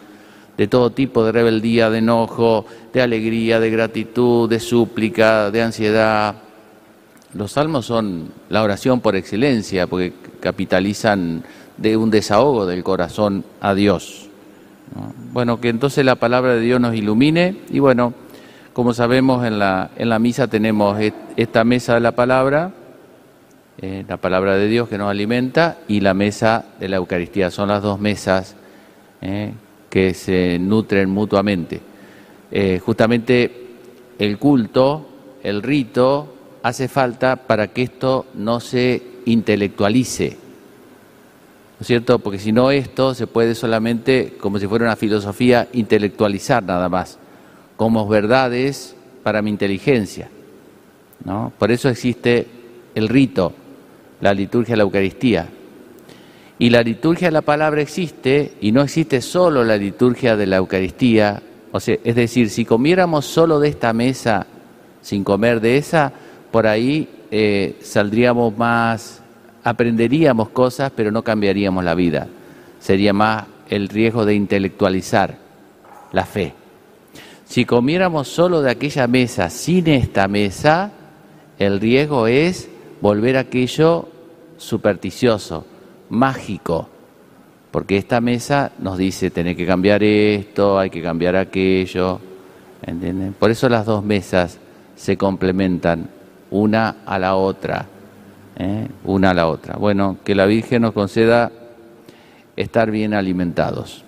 de 0.57 0.67
todo 0.67 0.89
tipo 0.89 1.23
de 1.23 1.31
rebeldía, 1.31 1.89
de 1.89 1.99
enojo, 1.99 2.65
de 2.91 3.01
alegría, 3.01 3.59
de 3.59 3.69
gratitud, 3.69 4.49
de 4.49 4.59
súplica, 4.59 5.51
de 5.51 5.61
ansiedad. 5.61 6.35
Los 7.33 7.51
salmos 7.51 7.85
son 7.85 8.31
la 8.49 8.63
oración 8.63 9.01
por 9.01 9.15
excelencia, 9.15 9.87
porque 9.87 10.13
capitalizan 10.39 11.43
de 11.77 11.95
un 11.95 12.09
desahogo 12.09 12.65
del 12.65 12.83
corazón 12.83 13.45
a 13.61 13.73
Dios. 13.73 14.27
Bueno, 15.31 15.61
que 15.61 15.69
entonces 15.69 16.03
la 16.03 16.15
palabra 16.15 16.55
de 16.55 16.61
Dios 16.61 16.81
nos 16.81 16.95
ilumine 16.95 17.55
y 17.69 17.77
bueno, 17.77 18.13
como 18.73 18.93
sabemos 18.93 19.45
en 19.45 19.59
la, 19.59 19.91
en 19.95 20.09
la 20.09 20.17
misa 20.17 20.47
tenemos 20.47 20.97
esta 21.37 21.63
mesa 21.63 21.93
de 21.93 21.99
la 21.99 22.13
palabra, 22.13 22.71
eh, 23.81 24.03
la 24.07 24.17
palabra 24.17 24.55
de 24.55 24.67
Dios 24.67 24.89
que 24.89 24.97
nos 24.97 25.09
alimenta 25.09 25.77
y 25.87 25.99
la 25.99 26.13
mesa 26.13 26.65
de 26.79 26.89
la 26.89 26.97
Eucaristía. 26.97 27.51
Son 27.51 27.69
las 27.69 27.83
dos 27.83 27.99
mesas 27.99 28.55
eh, 29.21 29.53
que 29.89 30.13
se 30.13 30.57
nutren 30.59 31.09
mutuamente. 31.09 31.79
Eh, 32.51 32.79
justamente 32.83 33.67
el 34.17 34.37
culto, 34.39 35.07
el 35.43 35.61
rito, 35.61 36.38
hace 36.69 36.87
falta 36.87 37.35
para 37.35 37.67
que 37.67 37.83
esto 37.83 38.25
no 38.33 38.59
se 38.59 39.01
intelectualice. 39.25 40.29
¿No 40.29 41.81
es 41.81 41.87
cierto? 41.87 42.19
Porque 42.19 42.39
si 42.39 42.51
no 42.51 42.71
esto 42.71 43.13
se 43.13 43.27
puede 43.27 43.55
solamente, 43.55 44.37
como 44.39 44.59
si 44.59 44.67
fuera 44.67 44.85
una 44.85 44.95
filosofía, 44.95 45.67
intelectualizar 45.73 46.63
nada 46.63 46.89
más, 46.89 47.17
como 47.77 48.07
verdades 48.07 48.95
para 49.23 49.41
mi 49.41 49.49
inteligencia. 49.49 50.29
¿no? 51.23 51.53
Por 51.57 51.71
eso 51.71 51.89
existe 51.89 52.47
el 52.95 53.07
rito, 53.07 53.53
la 54.21 54.33
liturgia 54.33 54.73
de 54.73 54.77
la 54.77 54.83
Eucaristía, 54.83 55.49
y 56.61 56.69
la 56.69 56.83
liturgia 56.83 57.29
de 57.29 57.31
la 57.31 57.41
palabra 57.41 57.81
existe 57.81 58.51
y 58.59 58.73
no 58.73 58.81
existe 58.81 59.21
solo 59.21 59.63
la 59.63 59.77
liturgia 59.77 60.35
de 60.35 60.45
la 60.45 60.57
Eucaristía. 60.57 61.41
O 61.71 61.79
sea, 61.79 61.97
es 62.03 62.15
decir, 62.15 62.49
si 62.49 62.65
comiéramos 62.65 63.25
solo 63.25 63.61
de 63.61 63.69
esta 63.69 63.93
mesa 63.93 64.45
sin 65.01 65.23
comer 65.23 65.61
de 65.61 65.77
esa, 65.77 66.11
por 66.51 66.67
ahí 66.67 67.07
eh, 67.31 67.77
saldríamos 67.81 68.57
más, 68.57 69.21
aprenderíamos 69.63 70.49
cosas, 70.49 70.91
pero 70.95 71.11
no 71.11 71.23
cambiaríamos 71.23 71.83
la 71.83 71.95
vida. 71.95 72.27
Sería 72.79 73.13
más 73.13 73.45
el 73.69 73.89
riesgo 73.89 74.25
de 74.25 74.35
intelectualizar 74.35 75.37
la 76.11 76.25
fe. 76.25 76.53
Si 77.45 77.65
comiéramos 77.65 78.27
solo 78.27 78.61
de 78.61 78.71
aquella 78.71 79.07
mesa 79.07 79.49
sin 79.49 79.87
esta 79.87 80.27
mesa, 80.27 80.91
el 81.57 81.79
riesgo 81.79 82.27
es 82.27 82.69
volver 83.01 83.37
a 83.37 83.41
aquello 83.41 84.07
supersticioso, 84.57 85.65
mágico, 86.09 86.89
porque 87.71 87.97
esta 87.97 88.21
mesa 88.21 88.71
nos 88.79 88.97
dice, 88.97 89.29
tener 89.29 89.55
que 89.55 89.65
cambiar 89.65 90.03
esto, 90.03 90.79
hay 90.79 90.89
que 90.89 91.01
cambiar 91.01 91.35
aquello, 91.35 92.19
¿entienden? 92.81 93.33
Por 93.33 93.51
eso 93.51 93.69
las 93.69 93.85
dos 93.85 94.03
mesas 94.03 94.59
se 94.95 95.17
complementan 95.17 96.09
una 96.51 96.97
a 97.05 97.19
la 97.19 97.35
otra, 97.35 97.85
¿eh? 98.57 98.87
una 99.05 99.31
a 99.31 99.33
la 99.33 99.47
otra. 99.47 99.77
Bueno, 99.77 100.17
que 100.23 100.35
la 100.35 100.45
Virgen 100.45 100.81
nos 100.81 100.93
conceda 100.93 101.51
estar 102.55 102.91
bien 102.91 103.13
alimentados. 103.13 104.03